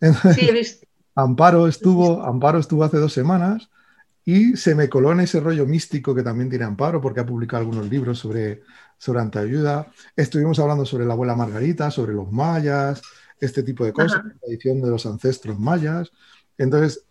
Amparo 1.14 1.66
estuvo, 1.66 2.22
Amparo 2.22 2.58
estuvo 2.58 2.84
hace 2.84 2.98
dos 2.98 3.12
semanas 3.12 3.68
y 4.24 4.56
se 4.56 4.74
me 4.74 4.88
coló 4.88 5.10
en 5.10 5.20
ese 5.20 5.40
rollo 5.40 5.66
místico 5.66 6.14
que 6.14 6.22
también 6.22 6.50
tiene 6.50 6.64
Amparo, 6.64 7.00
porque 7.00 7.20
ha 7.20 7.26
publicado 7.26 7.62
algunos 7.62 7.88
libros 7.88 8.18
sobre, 8.18 8.62
sobre 8.96 9.22
Estuvimos 10.14 10.58
hablando 10.58 10.84
sobre 10.84 11.06
la 11.06 11.14
abuela 11.14 11.34
Margarita, 11.34 11.90
sobre 11.90 12.12
los 12.12 12.30
mayas, 12.30 13.02
este 13.40 13.62
tipo 13.62 13.84
de 13.84 13.92
cosas, 13.92 14.24
la 14.24 14.34
tradición 14.34 14.80
de 14.80 14.90
los 14.90 15.06
ancestros 15.06 15.58
mayas. 15.58 16.10
Entonces, 16.56 17.04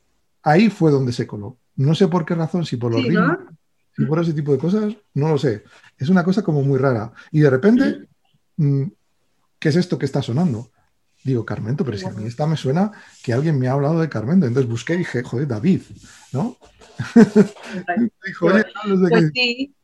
ahí 0.44 0.70
fue 0.70 0.92
donde 0.92 1.12
se 1.12 1.28
coló. 1.28 1.58
No 1.76 1.94
sé 1.96 2.08
por 2.08 2.26
qué 2.26 2.36
razón, 2.36 2.66
si 2.66 2.78
por 2.78 2.92
los 2.92 3.04
ritmos, 3.04 3.38
si 3.96 4.06
por 4.06 4.20
ese 4.20 4.34
tipo 4.34 4.52
de 4.52 4.58
cosas, 4.58 4.96
no 5.14 5.30
lo 5.30 5.38
sé. 5.38 5.64
Es 5.98 6.10
una 6.10 6.24
cosa 6.24 6.44
como 6.44 6.62
muy 6.62 6.78
rara. 6.78 7.12
Y 7.32 7.40
de 7.40 7.50
repente, 7.50 8.08
mm, 8.58 8.84
¿qué 9.60 9.70
es 9.70 9.76
esto 9.76 9.98
que 9.98 10.06
está 10.06 10.22
sonando? 10.22 10.72
Digo, 11.24 11.46
Carmento, 11.46 11.84
pero 11.84 11.98
si 11.98 12.06
a 12.06 12.12
mí 12.12 12.26
esta 12.26 12.48
me 12.48 12.56
suena 12.56 12.92
que 13.24 13.34
alguien 13.34 13.60
me 13.60 13.68
ha 13.68 13.74
hablado 13.74 14.00
de 14.00 14.10
Carmento. 14.10 14.46
Entonces 14.46 14.70
busqué 14.70 14.94
y 14.94 15.00
dije, 15.00 15.24
joder, 15.24 15.48
David, 15.48 15.82
¿no? 16.32 16.58
pues 18.40 19.32
sí, 19.34 19.76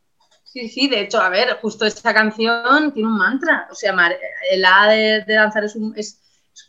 sí, 0.43 0.69
sí, 0.69 0.88
de 0.88 1.01
hecho, 1.01 1.19
a 1.19 1.29
ver, 1.29 1.58
justo 1.62 1.86
esta 1.86 2.13
canción 2.13 2.93
tiene 2.93 3.10
un 3.10 3.17
mantra. 3.17 3.67
O 3.71 3.75
sea, 3.75 3.95
el 4.51 4.65
A 4.65 4.88
de, 4.89 5.25
danzar 5.27 5.63
es 5.63 5.75
un, 5.75 5.93
es 5.97 6.19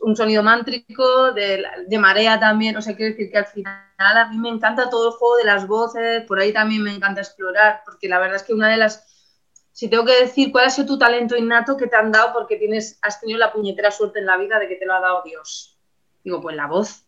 un 0.00 0.16
sonido 0.16 0.42
mántrico, 0.42 1.32
de, 1.32 1.64
de, 1.86 1.98
marea 1.98 2.38
también. 2.40 2.76
O 2.76 2.82
sea, 2.82 2.96
quiero 2.96 3.12
decir 3.12 3.30
que 3.30 3.38
al 3.38 3.46
final 3.46 3.76
a 3.98 4.28
mí 4.30 4.38
me 4.38 4.48
encanta 4.48 4.90
todo 4.90 5.08
el 5.08 5.14
juego 5.14 5.36
de 5.36 5.44
las 5.44 5.66
voces, 5.66 6.24
por 6.24 6.38
ahí 6.38 6.52
también 6.52 6.82
me 6.82 6.94
encanta 6.94 7.20
explorar, 7.20 7.82
porque 7.84 8.08
la 8.08 8.18
verdad 8.18 8.36
es 8.36 8.42
que 8.42 8.54
una 8.54 8.68
de 8.68 8.76
las 8.78 9.14
si 9.74 9.88
tengo 9.88 10.04
que 10.04 10.20
decir 10.20 10.52
cuál 10.52 10.66
ha 10.66 10.70
sido 10.70 10.86
tu 10.86 10.98
talento 10.98 11.36
innato 11.36 11.76
que 11.76 11.88
te 11.88 11.96
han 11.96 12.12
dado 12.12 12.32
porque 12.32 12.56
tienes, 12.56 12.96
has 13.02 13.20
tenido 13.20 13.40
la 13.40 13.52
puñetera 13.52 13.90
suerte 13.90 14.20
en 14.20 14.26
la 14.26 14.36
vida 14.36 14.60
de 14.60 14.68
que 14.68 14.76
te 14.76 14.86
lo 14.86 14.94
ha 14.94 15.00
dado 15.00 15.22
Dios. 15.24 15.76
Digo, 16.22 16.40
pues 16.40 16.54
la 16.54 16.68
voz. 16.68 17.04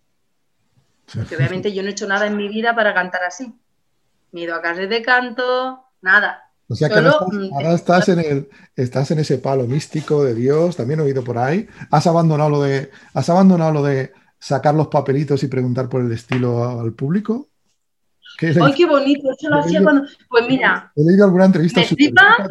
Porque 1.15 1.37
obviamente 1.37 1.73
yo 1.73 1.83
no 1.83 1.89
he 1.89 1.93
hecho 1.93 2.09
nada 2.09 2.27
en 2.27 2.37
mi 2.37 2.49
vida 2.49 2.75
para 2.75 2.93
cantar 2.93 3.23
así. 3.23 3.55
Ni 4.33 4.41
he 4.41 4.45
ido 4.45 4.57
a 4.57 4.63
clases 4.63 4.91
de 4.91 5.01
canto, 5.01 5.87
nada. 6.01 6.46
O 6.69 6.75
sea 6.75 6.89
que 6.89 6.97
ahora, 6.97 7.75
estás, 7.75 8.09
en 8.09 8.19
el, 8.19 8.49
estás 8.75 9.11
en 9.13 9.21
ese 9.21 9.39
palo 9.39 9.67
místico 9.67 10.25
de 10.25 10.35
Dios, 10.35 10.77
también 10.77 11.01
he 11.01 11.05
oído 11.05 11.23
por 11.23 11.39
ahí. 11.39 11.69
Has 11.91 12.07
abandonado 12.09 12.51
lo 12.51 12.63
de, 12.63 12.91
has 13.15 13.29
abandonado 13.29 13.73
lo 13.73 13.83
de 13.85 14.13
sacar 14.39 14.75
los 14.75 14.89
papelitos 14.89 15.43
y 15.45 15.49
preguntar 15.49 15.89
por 15.89 16.03
el 16.03 16.11
estilo 16.11 16.81
al 16.81 16.93
público. 16.93 17.49
¡Ay, 18.41 18.75
qué 18.75 18.85
bonito! 18.85 19.31
Eso 19.31 19.49
lo 19.49 19.61
hacía 19.61 19.83
cuando. 19.83 20.07
Pues 20.29 20.45
mira. 20.49 20.93
He 20.95 21.03
leído 21.03 21.25
alguna 21.25 21.47
entrevista. 21.47 21.83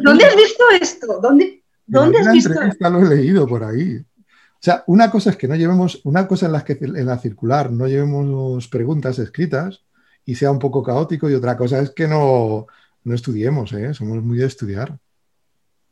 ¿Dónde 0.02 0.24
has 0.24 0.36
visto 0.36 0.64
esto? 0.80 1.20
¿Dónde, 1.20 1.62
dónde 1.86 2.18
has 2.18 2.32
visto 2.32 2.52
entrevista 2.52 2.90
lo 2.90 3.00
he 3.00 3.16
leído 3.16 3.46
por 3.46 3.64
ahí. 3.64 3.96
O 3.98 4.58
sea, 4.66 4.82
una 4.86 5.10
cosa 5.10 5.30
es 5.30 5.36
que 5.36 5.46
no 5.46 5.54
llevemos, 5.54 6.00
una 6.04 6.26
cosa 6.26 6.46
en 6.46 6.52
la 6.52 6.64
que 6.64 6.78
en 6.80 7.06
la 7.06 7.18
circular 7.18 7.70
no 7.70 7.86
llevemos 7.86 8.66
preguntas 8.68 9.18
escritas 9.18 9.84
y 10.24 10.34
sea 10.34 10.50
un 10.50 10.58
poco 10.58 10.82
caótico, 10.82 11.30
y 11.30 11.34
otra 11.34 11.56
cosa 11.56 11.78
es 11.78 11.90
que 11.90 12.08
no, 12.08 12.66
no 13.06 13.14
estudiemos, 13.14 13.72
¿eh? 13.72 13.94
somos 13.94 14.20
muy 14.20 14.38
de 14.38 14.46
estudiar. 14.46 14.98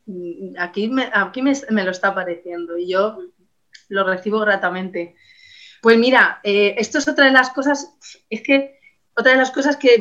Mm, 0.05 0.55
aquí, 0.59 0.89
me, 0.89 1.09
aquí 1.13 1.41
me, 1.41 1.83
lo 1.83 1.91
está 1.91 2.13
pareciendo 2.13 2.77
y 2.77 2.89
yo 2.89 3.17
lo 3.87 4.03
recibo 4.03 4.39
gratamente. 4.39 5.15
Pues 5.81 5.97
mira, 5.97 6.41
eh, 6.43 6.75
esto 6.77 6.97
es 6.97 7.07
otra 7.07 7.25
de 7.25 7.31
las 7.31 7.51
cosas, 7.51 7.95
es 8.29 8.41
que 8.41 8.79
otra 9.15 9.31
de 9.31 9.37
las 9.37 9.51
cosas 9.51 9.77
que, 9.77 9.97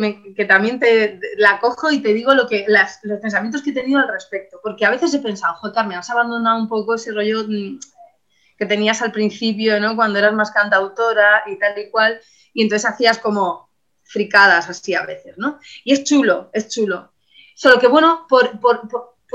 también 0.49 0.81
te 0.81 1.21
la 1.37 1.61
cojo 1.61 1.93
y 1.93 2.03
te 2.03 2.13
digo 2.15 2.35
lo 2.35 2.49
que 2.49 2.67
los 2.69 3.21
pensamientos 3.21 3.63
que 3.63 3.71
he 3.71 3.75
tenido 3.75 4.01
al 4.01 4.09
respecto, 4.09 4.59
porque 4.61 4.85
a 4.85 4.91
veces 4.91 5.15
he 5.15 5.21
pensado, 5.21 5.55
joder, 5.55 5.87
me 5.87 5.95
has 5.95 6.11
abandonado 6.11 6.59
un 6.59 6.69
poco 6.69 6.97
ese 6.97 7.13
rollo 7.13 7.45
mm, 7.47 7.79
que 8.59 8.67
tenías 8.67 9.03
al 9.03 9.13
principio, 9.13 9.79
¿no? 9.79 9.95
Cuando 9.95 10.19
eras 10.19 10.35
más 10.35 10.51
cantautora 10.51 11.45
y 11.47 11.61
tal 11.61 11.79
y 11.79 11.91
cual, 11.93 12.21
y 12.53 12.63
entonces 12.63 12.91
hacías 12.91 13.19
como 13.19 13.71
fricadas 14.15 14.71
así 14.71 14.95
a 14.95 15.05
veces, 15.05 15.37
¿no? 15.37 15.59
Y 15.83 15.93
es 15.93 16.05
chulo, 16.05 16.49
es 16.53 16.69
chulo. 16.69 17.11
Solo 17.57 17.81
que 17.81 17.89
bueno, 17.89 18.27
por, 18.29 18.53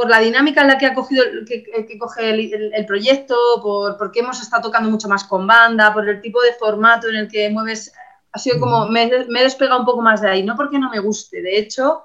la 0.08 0.20
dinámica 0.20 0.62
en 0.62 0.68
la 0.70 0.78
que 0.78 0.86
ha 0.86 0.94
cogido, 0.94 1.26
que, 1.46 1.98
coge 2.00 2.30
el, 2.30 2.86
proyecto, 2.86 3.36
por, 3.62 3.98
porque 3.98 4.22
hemos 4.22 4.42
estado 4.42 4.64
tocando 4.64 4.90
mucho 4.90 5.10
más 5.10 5.26
con 5.26 5.46
banda, 5.46 5.94
por 5.94 6.08
el 6.08 6.22
tipo 6.22 6.42
de 6.42 6.54
formato 6.54 7.10
en 7.10 7.18
el 7.18 7.28
que 7.28 7.50
mueves 7.50 7.92
ha 8.32 8.40
sido 8.40 8.60
como, 8.62 8.88
me, 8.88 9.04
he 9.04 9.44
despegado 9.44 9.82
un 9.82 9.86
poco 9.86 10.02
más 10.02 10.22
de 10.22 10.30
ahí, 10.30 10.44
no 10.44 10.56
porque 10.56 10.80
no 10.80 10.90
me 10.90 11.00
guste, 11.00 11.42
de 11.42 11.58
hecho, 11.60 12.04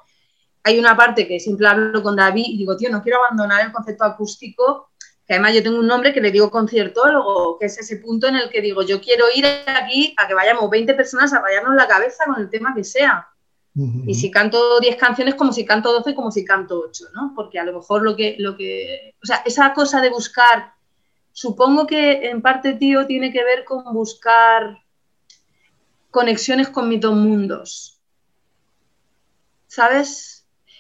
hay 0.65 0.79
una 0.81 0.97
parte 0.97 1.29
que 1.29 1.39
siempre 1.39 1.69
hablo 1.69 2.03
con 2.03 2.17
David 2.17 2.47
y 2.47 2.59
digo, 2.59 2.77
tío, 2.77 2.91
no 2.91 3.03
quiero 3.03 3.19
abandonar 3.19 3.65
el 3.65 3.73
concepto 3.73 4.05
acústico, 4.05 4.91
que 5.27 5.35
además 5.35 5.55
yo 5.55 5.63
tengo 5.63 5.79
un 5.79 5.87
nombre 5.87 6.13
que 6.13 6.21
le 6.21 6.31
digo 6.31 6.51
conciertólogo, 6.51 7.59
que 7.59 7.67
es 7.67 7.79
ese 7.79 7.97
punto 7.97 8.27
en 8.27 8.37
el 8.37 8.51
que 8.51 8.61
digo, 8.61 8.83
yo 8.83 9.01
quiero 9.01 9.27
ir 9.35 9.47
aquí 9.67 10.15
a 10.19 10.29
que 10.29 10.35
vayamos 10.35 10.69
20 10.69 10.95
personas 10.95 11.33
a 11.33 11.41
rayarnos 11.41 11.75
la 11.75 11.89
cabeza 11.89 12.25
con 12.27 12.41
el 12.41 12.51
tema 12.51 12.75
que 12.75 12.85
sea. 12.85 13.29
Y 14.07 14.15
si 14.15 14.31
canto 14.31 14.79
10 14.79 14.95
canciones, 14.97 15.35
como 15.35 15.53
si 15.53 15.65
canto 15.65 15.93
12, 15.93 16.15
como 16.15 16.31
si 16.31 16.45
canto 16.45 16.81
8, 16.89 17.07
¿no? 17.13 17.33
Porque 17.35 17.59
a 17.59 17.65
lo 17.65 17.73
mejor 17.73 18.03
lo 18.03 18.15
que, 18.15 18.37
lo 18.39 18.57
que, 18.57 19.17
o 19.21 19.27
sea, 19.27 19.43
esa 19.45 19.75
cosa 19.75 20.01
de 20.01 20.11
buscar, 20.11 20.75
supongo 21.33 21.85
que 21.85 22.29
en 22.29 22.41
parte, 22.41 22.75
tío, 22.75 23.05
tiene 23.07 23.33
que 23.33 23.43
ver 23.43 23.65
con 23.65 23.83
buscar 23.93 24.79
conexiones 26.13 26.69
con 26.69 26.89
mis 26.89 27.01
dos 27.01 27.17
mundos. 27.17 28.01
¿Sabes? 29.67 30.34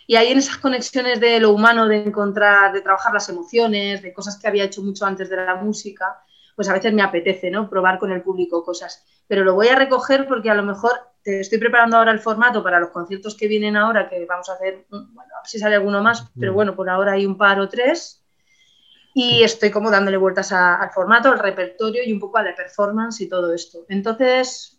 Y 0.06 0.16
ahí 0.16 0.32
en 0.32 0.38
esas 0.38 0.58
conexiones 0.58 1.20
de 1.20 1.40
lo 1.40 1.50
humano, 1.50 1.88
de 1.88 2.04
encontrar, 2.04 2.72
de 2.72 2.82
trabajar 2.82 3.12
las 3.14 3.28
emociones, 3.28 4.02
de 4.02 4.12
cosas 4.12 4.38
que 4.38 4.46
había 4.46 4.64
hecho 4.64 4.82
mucho 4.82 5.06
antes 5.06 5.30
de 5.30 5.36
la 5.36 5.54
música, 5.56 6.22
pues 6.54 6.68
a 6.68 6.72
veces 6.72 6.92
me 6.92 7.02
apetece, 7.02 7.50
¿no? 7.50 7.68
Probar 7.68 7.98
con 7.98 8.12
el 8.12 8.22
público 8.22 8.64
cosas. 8.64 9.04
Pero 9.26 9.44
lo 9.44 9.54
voy 9.54 9.68
a 9.68 9.76
recoger 9.76 10.26
porque 10.28 10.50
a 10.50 10.54
lo 10.54 10.62
mejor 10.62 10.92
te 11.22 11.40
estoy 11.40 11.58
preparando 11.58 11.96
ahora 11.96 12.12
el 12.12 12.20
formato 12.20 12.62
para 12.62 12.78
los 12.78 12.90
conciertos 12.90 13.34
que 13.34 13.48
vienen 13.48 13.76
ahora, 13.76 14.08
que 14.08 14.24
vamos 14.26 14.48
a 14.50 14.54
hacer, 14.54 14.86
bueno, 14.90 15.08
a 15.14 15.40
ver 15.40 15.46
si 15.46 15.58
sale 15.58 15.76
alguno 15.76 16.02
más, 16.02 16.30
pero 16.38 16.52
bueno, 16.52 16.76
por 16.76 16.88
ahora 16.90 17.12
hay 17.12 17.24
un 17.24 17.38
par 17.38 17.58
o 17.60 17.68
tres. 17.68 18.20
Y 19.14 19.42
estoy 19.42 19.70
como 19.70 19.90
dándole 19.90 20.16
vueltas 20.16 20.52
al 20.52 20.90
formato, 20.90 21.30
al 21.30 21.38
repertorio 21.38 22.02
y 22.04 22.12
un 22.12 22.18
poco 22.20 22.38
a 22.38 22.42
la 22.42 22.54
performance 22.54 23.20
y 23.20 23.28
todo 23.28 23.54
esto. 23.54 23.86
Entonces, 23.88 24.78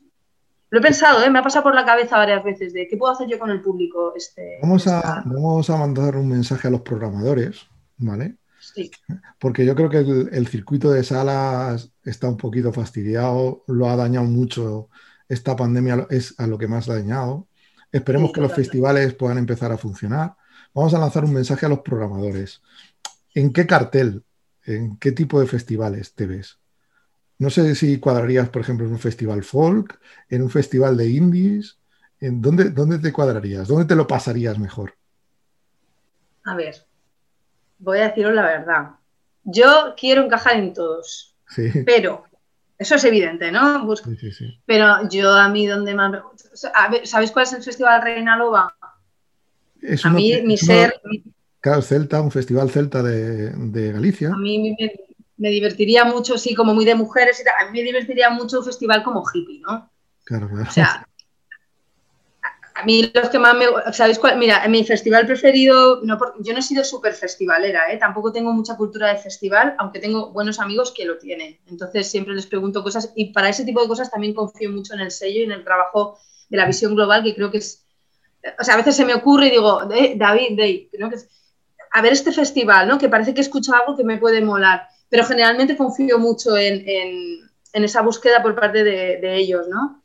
lo 0.75 0.81
he 0.81 0.83
pensado, 0.83 1.23
¿eh? 1.23 1.29
me 1.29 1.39
ha 1.39 1.41
pasado 1.41 1.63
por 1.63 1.73
la 1.73 1.85
cabeza 1.85 2.17
varias 2.17 2.43
veces 2.43 2.73
de 2.73 2.85
qué 2.85 2.97
puedo 2.97 3.13
hacer 3.13 3.29
yo 3.29 3.39
con 3.39 3.49
el 3.49 3.61
público. 3.61 4.13
Este, 4.13 4.59
vamos, 4.61 4.85
a, 4.87 5.23
vamos 5.25 5.69
a 5.69 5.77
mandar 5.77 6.17
un 6.17 6.27
mensaje 6.27 6.67
a 6.67 6.71
los 6.71 6.81
programadores, 6.81 7.65
¿vale? 7.95 8.35
Sí. 8.59 8.91
Porque 9.39 9.65
yo 9.65 9.73
creo 9.73 9.89
que 9.89 9.99
el, 9.99 10.47
circuito 10.47 10.91
de 10.91 11.05
salas 11.05 11.93
está 12.03 12.27
un 12.27 12.35
poquito 12.35 12.73
fastidiado, 12.73 13.63
lo 13.67 13.89
ha 13.89 13.95
dañado 13.95 14.25
mucho. 14.25 14.89
Esta 15.29 15.55
pandemia 15.55 16.07
es 16.09 16.37
a 16.39 16.45
lo 16.45 16.57
que 16.57 16.67
más 16.67 16.89
ha 16.89 16.95
dañado. 16.95 17.47
Esperemos 17.89 18.33
que 18.33 18.41
los 18.41 18.51
festivales 18.51 19.13
puedan 19.13 19.37
empezar 19.37 19.71
a 19.71 19.77
funcionar. 19.77 20.35
Vamos 20.73 20.93
a 20.93 20.99
lanzar 20.99 21.23
un 21.23 21.31
mensaje 21.31 21.65
a 21.65 21.69
los 21.69 21.79
programadores. 21.79 22.61
¿En 23.33 23.53
qué 23.53 23.65
cartel, 23.65 24.25
en 24.65 24.97
qué 24.97 25.13
tipo 25.13 25.39
de 25.39 25.47
festivales 25.47 26.13
te 26.15 26.25
ves? 26.25 26.59
No 27.37 27.49
sé 27.49 27.75
si 27.75 27.99
cuadrarías, 27.99 28.49
por 28.49 28.61
ejemplo, 28.61 28.85
en 28.85 28.93
un 28.93 28.99
festival 28.99 29.43
folk, 29.43 29.99
en 30.29 30.41
un 30.41 30.49
festival 30.49 30.95
de 30.95 31.09
indies. 31.09 31.77
¿En 32.19 32.41
dónde, 32.41 32.69
dónde 32.69 32.99
te 32.99 33.11
cuadrarías? 33.11 33.67
¿Dónde 33.67 33.85
te 33.85 33.95
lo 33.95 34.07
pasarías 34.07 34.57
mejor? 34.57 34.95
A 36.45 36.55
ver, 36.55 36.75
voy 37.79 37.99
a 37.99 38.07
deciros 38.07 38.33
la 38.33 38.43
verdad. 38.43 38.91
Yo 39.43 39.93
quiero 39.97 40.23
encajar 40.23 40.57
en 40.57 40.73
todos. 40.73 41.35
Sí. 41.47 41.71
Pero, 41.85 42.25
eso 42.77 42.95
es 42.95 43.03
evidente, 43.03 43.51
¿no? 43.51 43.95
Sí, 43.95 44.15
sí, 44.17 44.31
sí. 44.31 44.61
Pero 44.65 45.07
yo 45.09 45.31
a 45.31 45.49
mí 45.49 45.67
donde 45.67 45.93
más 45.93 46.11
me... 46.11 46.19
¿Sabéis 47.05 47.31
cuál 47.31 47.43
es 47.43 47.53
el 47.53 47.63
Festival 47.63 48.01
Reina 48.01 48.37
Loba? 48.37 48.75
a 50.03 50.09
mí, 50.09 50.41
mi 50.43 50.57
ser... 50.57 50.99
Claro, 51.59 51.81
Celta, 51.81 52.21
un 52.21 52.29
festival 52.29 52.69
celta 52.69 53.01
de, 53.01 53.49
de 53.49 53.91
Galicia. 53.91 54.29
A 54.29 54.37
mí 54.37 54.75
me, 54.79 55.04
me 55.37 55.49
divertiría 55.49 56.05
mucho, 56.05 56.37
sí, 56.37 56.55
como 56.55 56.73
muy 56.73 56.85
de 56.85 56.95
mujeres, 56.95 57.43
a 57.59 57.65
mí 57.65 57.79
me 57.79 57.83
divertiría 57.83 58.29
mucho 58.29 58.59
un 58.59 58.65
festival 58.65 59.03
como 59.03 59.23
hippie, 59.33 59.61
¿no? 59.61 59.89
Claro, 60.23 60.47
claro. 60.49 60.67
O 60.67 60.71
sea, 60.71 61.07
a 62.75 62.83
mí 62.83 63.09
los 63.13 63.29
que 63.29 63.39
más 63.39 63.55
me... 63.55 63.65
¿Sabéis 63.93 64.19
cuál? 64.19 64.37
Mira, 64.37 64.67
mi 64.67 64.83
festival 64.83 65.25
preferido, 65.25 66.01
no, 66.03 66.17
yo 66.41 66.53
no 66.53 66.59
he 66.59 66.61
sido 66.61 66.83
súper 66.83 67.13
festivalera, 67.13 67.91
¿eh? 67.91 67.97
tampoco 67.97 68.33
tengo 68.33 68.51
mucha 68.51 68.75
cultura 68.75 69.09
de 69.09 69.17
festival, 69.17 69.75
aunque 69.77 69.99
tengo 69.99 70.31
buenos 70.31 70.59
amigos 70.59 70.91
que 70.91 71.05
lo 71.05 71.17
tienen. 71.17 71.57
Entonces 71.67 72.07
siempre 72.07 72.33
les 72.33 72.47
pregunto 72.47 72.83
cosas 72.83 73.13
y 73.15 73.31
para 73.31 73.49
ese 73.49 73.63
tipo 73.63 73.81
de 73.81 73.87
cosas 73.87 74.11
también 74.11 74.33
confío 74.33 74.69
mucho 74.71 74.93
en 74.93 74.99
el 74.99 75.11
sello 75.11 75.39
y 75.39 75.43
en 75.43 75.53
el 75.53 75.63
trabajo 75.63 76.19
de 76.49 76.57
la 76.57 76.65
visión 76.65 76.95
global, 76.95 77.23
que 77.23 77.33
creo 77.33 77.49
que 77.49 77.59
es... 77.59 77.85
O 78.59 78.63
sea, 78.63 78.73
a 78.73 78.77
veces 78.77 78.95
se 78.95 79.05
me 79.05 79.15
ocurre 79.15 79.47
y 79.47 79.51
digo, 79.51 79.89
eh, 79.91 80.15
David, 80.17 80.57
Dave, 80.57 80.89
creo 80.91 81.09
que 81.09 81.15
es, 81.15 81.29
a 81.91 82.01
ver 82.01 82.11
este 82.11 82.33
festival, 82.33 82.89
¿no? 82.89 82.97
Que 82.97 83.07
parece 83.07 83.33
que 83.33 83.41
escucho 83.41 83.73
algo 83.73 83.95
que 83.95 84.03
me 84.03 84.17
puede 84.17 84.41
molar 84.41 84.87
pero 85.09 85.25
generalmente 85.25 85.77
confío 85.77 86.19
mucho 86.19 86.57
en, 86.57 87.49
esa 87.73 88.01
búsqueda 88.01 88.41
por 88.41 88.55
parte 88.55 88.83
de, 88.83 89.35
ellos, 89.35 89.67
¿no? 89.67 90.01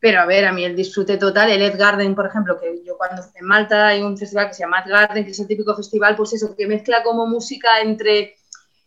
Pero 0.00 0.20
a 0.20 0.26
ver, 0.26 0.44
a 0.44 0.52
mí 0.52 0.64
el 0.64 0.76
disfrute 0.76 1.16
total, 1.16 1.50
el 1.50 1.62
Ed 1.62 1.78
Garden, 1.78 2.14
por 2.14 2.26
ejemplo, 2.26 2.60
que 2.60 2.82
yo 2.84 2.98
cuando 2.98 3.22
en 3.34 3.46
Malta 3.46 3.86
hay 3.86 4.02
un 4.02 4.18
festival 4.18 4.48
que 4.48 4.54
se 4.54 4.64
llama 4.64 4.80
Ed 4.80 4.90
Garden, 4.90 5.24
que 5.24 5.30
es 5.30 5.40
el 5.40 5.46
típico 5.46 5.74
festival, 5.74 6.14
pues 6.16 6.34
eso, 6.34 6.54
que 6.54 6.66
mezcla 6.66 7.02
como 7.02 7.26
música 7.26 7.80
entre, 7.80 8.36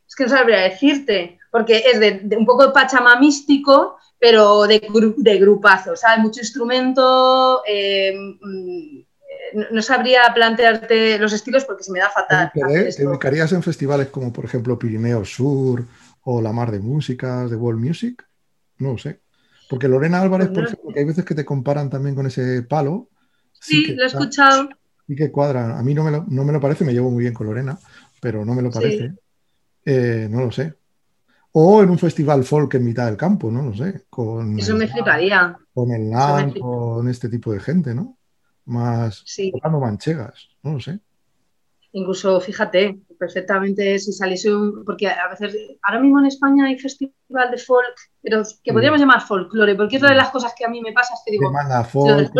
es 0.07 0.15
que 0.15 0.25
no 0.25 0.29
sabría 0.29 0.59
decirte, 0.59 1.39
porque 1.49 1.83
es 1.91 1.99
de, 1.99 2.37
un 2.37 2.45
poco 2.45 2.67
de 2.67 2.73
pachama 2.73 3.19
místico, 3.19 3.97
pero 4.19 4.63
de, 4.67 4.81
de 5.17 5.37
grupazo, 5.37 5.95
¿sabes? 5.95 6.19
Mucho 6.19 6.41
instrumento, 6.41 7.63
eh, 7.65 8.13
mm, 8.41 8.99
no 9.71 9.81
sabría 9.81 10.21
plantearte 10.33 11.17
los 11.19 11.33
estilos 11.33 11.65
porque 11.65 11.83
se 11.83 11.91
me 11.91 11.99
da 11.99 12.09
fatal. 12.09 12.51
¿Te, 12.53 13.07
ubicarías 13.07 13.51
en 13.51 13.63
festivales 13.63 14.07
como 14.07 14.31
por 14.31 14.45
ejemplo 14.45 14.77
Pirineo 14.77 15.25
Sur 15.25 15.85
o 16.21 16.41
la 16.41 16.51
mar 16.51 16.71
de 16.71 16.79
músicas 16.79 17.49
de 17.49 17.55
World 17.55 17.79
Music, 17.79 18.27
no 18.79 18.93
lo 18.93 18.97
sé. 18.97 19.21
Porque 19.69 19.87
Lorena 19.87 20.21
Álvarez, 20.21 20.49
por 20.49 20.65
ejemplo, 20.65 20.91
que 20.93 20.99
hay 20.99 21.05
veces 21.05 21.25
que 21.25 21.35
te 21.35 21.45
comparan 21.45 21.89
también 21.89 22.15
con 22.15 22.25
ese 22.25 22.63
palo. 22.63 23.09
Sí, 23.53 23.95
lo 23.95 24.03
he 24.03 24.07
escuchado. 24.07 24.69
Y 25.07 25.15
que 25.15 25.31
cuadra. 25.31 25.77
A 25.77 25.83
mí 25.83 25.93
no 25.93 26.03
me, 26.03 26.11
lo, 26.11 26.25
no 26.27 26.43
me 26.43 26.53
lo 26.53 26.59
parece, 26.59 26.85
me 26.85 26.93
llevo 26.93 27.11
muy 27.11 27.21
bien 27.21 27.33
con 27.33 27.47
Lorena, 27.47 27.77
pero 28.21 28.45
no 28.45 28.53
me 28.53 28.61
lo 28.61 28.71
parece. 28.71 29.13
Eh, 29.85 30.27
no 30.29 30.41
lo 30.41 30.51
sé. 30.51 30.73
O 31.53 31.81
en 31.81 31.89
un 31.89 31.97
festival 31.97 32.43
folk 32.43 32.73
en 32.75 32.85
mitad 32.85 33.05
del 33.05 33.17
campo, 33.17 33.49
no 33.49 33.63
lo 33.63 33.73
sé. 33.73 34.05
Con 34.09 34.59
Eso 34.59 34.75
me 34.75 34.87
fliparía. 34.87 35.57
Con 35.73 35.91
el 35.91 36.09
NAN, 36.09 36.51
con 36.51 37.07
este 37.09 37.29
tipo 37.29 37.51
de 37.53 37.59
gente, 37.59 37.95
¿no? 37.95 38.16
Más 38.67 39.23
tocando 39.53 39.79
manchegas, 39.79 40.49
no 40.61 40.73
lo 40.73 40.79
sé. 40.79 40.99
Incluso, 41.93 42.39
fíjate, 42.41 42.99
perfectamente 43.17 43.97
si 43.97 44.11
saliese 44.11 44.53
un... 44.53 44.83
Porque 44.83 45.07
a 45.07 45.29
veces, 45.29 45.55
ahora 45.81 46.01
mismo 46.01 46.19
en 46.19 46.25
España 46.25 46.65
hay 46.65 46.77
festival 46.77 47.49
de 47.49 47.57
folk, 47.57 47.95
pero 48.21 48.43
que 48.61 48.73
podríamos 48.73 48.99
llamar 48.99 49.21
folclore, 49.21 49.73
porque 49.75 49.95
es 49.95 50.01
una 50.01 50.11
de 50.11 50.17
las 50.17 50.31
cosas 50.31 50.53
que 50.55 50.65
a 50.65 50.67
mí 50.67 50.81
me 50.81 50.91
pasa, 50.91 51.13
es 51.13 51.21
que 51.25 51.31
digo... 51.31 51.47
Demanda 51.47 51.83
folk, 51.85 52.31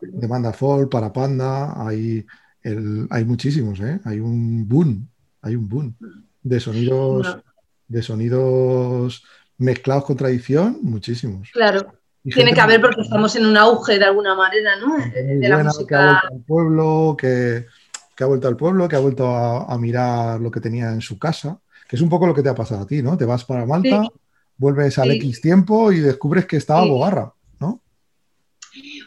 demanda 0.00 0.52
folk 0.54 0.90
para 0.90 1.12
Panda, 1.12 1.86
hay, 1.86 2.24
el, 2.62 3.06
hay 3.10 3.24
muchísimos, 3.26 3.78
¿eh? 3.80 4.00
Hay 4.04 4.20
un 4.20 4.66
boom, 4.66 5.06
hay 5.42 5.54
un 5.54 5.68
boom 5.68 5.94
de 6.42 6.60
sonidos, 6.60 7.38
de 7.86 8.02
sonidos 8.02 9.22
mezclados 9.58 10.06
con 10.06 10.16
tradición, 10.16 10.78
muchísimos. 10.80 11.50
Claro. 11.52 11.92
Tiene 12.24 12.54
que 12.54 12.60
haber 12.60 12.80
porque 12.80 13.02
estamos 13.02 13.36
en 13.36 13.46
un 13.46 13.56
auge 13.56 13.98
de 13.98 14.04
alguna 14.04 14.34
manera, 14.34 14.76
¿no? 14.76 14.96
De 14.96 15.48
la 15.48 15.62
música. 15.62 16.22
Que 16.28 16.38
pueblo, 16.46 17.16
que 17.18 17.66
que 18.14 18.24
ha 18.24 18.26
vuelto 18.26 18.48
al 18.48 18.56
pueblo, 18.56 18.88
que 18.88 18.96
ha 18.96 19.00
vuelto 19.00 19.28
a, 19.28 19.76
mirar 19.78 20.40
lo 20.40 20.50
que 20.50 20.60
tenía 20.60 20.90
en 20.90 21.00
su 21.00 21.18
casa, 21.18 21.60
que 21.88 21.96
es 21.96 22.02
un 22.02 22.08
poco 22.08 22.26
lo 22.26 22.34
que 22.34 22.42
te 22.42 22.48
ha 22.48 22.54
pasado 22.54 22.82
a 22.82 22.86
ti, 22.86 23.02
¿no? 23.02 23.16
Te 23.16 23.24
vas 23.24 23.44
para 23.44 23.66
Malta, 23.66 24.02
vuelves 24.56 24.98
al 24.98 25.10
X 25.12 25.40
tiempo 25.40 25.90
y 25.92 26.00
descubres 26.00 26.46
que 26.46 26.56
estaba 26.56 26.84
Bogarra, 26.86 27.34
¿no? 27.58 27.80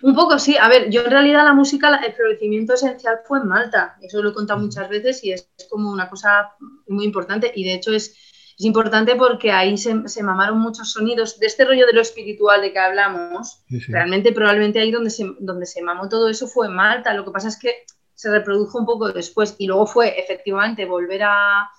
Un 0.03 0.13
poco 0.13 0.38
sí, 0.39 0.58
a 0.58 0.67
ver, 0.67 0.89
yo 0.89 1.06
en 1.06 1.12
realidad 1.12 1.45
la 1.45 1.53
música, 1.53 1.95
el 2.06 2.13
florecimiento 2.13 2.73
esencial 2.73 3.19
fue 3.25 3.39
en 3.39 3.47
Malta, 3.47 3.97
eso 4.01 4.21
lo 4.21 4.32
he 4.32 4.34
contado 4.34 4.60
muchas 4.60 4.89
veces 4.89 5.23
y 5.23 5.32
es, 5.32 5.49
como 5.69 5.89
una 5.91 6.10
cosa 6.10 6.51
muy 6.88 7.06
importante 7.06 7.51
y 7.56 7.63
de 7.63 7.73
hecho 7.75 7.93
es, 7.93 8.15
es 8.58 8.65
importante 8.65 9.15
porque 9.15 9.52
ahí 9.52 9.78
se, 9.78 9.93
mamaron 10.24 10.60
muchos 10.60 10.91
sonidos 10.91 11.39
de 11.39 11.46
este 11.46 11.63
rollo 11.63 11.86
de 11.86 11.93
lo 11.93 12.02
espiritual 12.02 12.62
de 12.62 12.74
que 12.74 12.80
hablamos, 12.80 13.63
realmente 13.88 14.32
probablemente 14.32 14.80
ahí 14.80 14.91
donde 14.91 15.12
se, 15.12 15.26
donde 15.39 15.67
se 15.67 15.84
mamó 15.84 16.10
todo 16.10 16.28
eso 16.28 16.48
fue 16.48 16.65
en 16.65 16.74
Malta, 16.74 17.13
lo 17.13 17.24
que 17.24 17.32
pasa 17.32 17.50
es 17.50 17.60
que 17.60 17.84
se 18.15 18.32
reprodujo 18.32 18.80
un 18.80 18.88
poco 18.88 19.12
después 19.12 19.56
y 19.60 19.67
luego 19.67 19.86
fue 19.86 20.20
efectivamente 20.20 20.86
volver 20.86 21.22
a, 21.24 21.70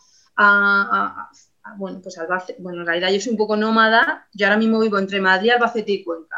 bueno, 1.76 2.00
pues 2.00 2.16
Albacete, 2.16 2.62
bueno, 2.62 2.82
en 2.82 2.86
realidad 2.86 3.10
yo 3.10 3.20
soy 3.20 3.32
un 3.32 3.38
poco 3.38 3.56
nómada, 3.56 4.28
yo 4.32 4.46
ahora 4.46 4.58
mismo 4.58 4.78
vivo 4.78 4.98
entre 4.98 5.20
Madrid, 5.20 5.50
Albacete 5.50 5.90
y 5.90 6.04
Cuenca. 6.04 6.36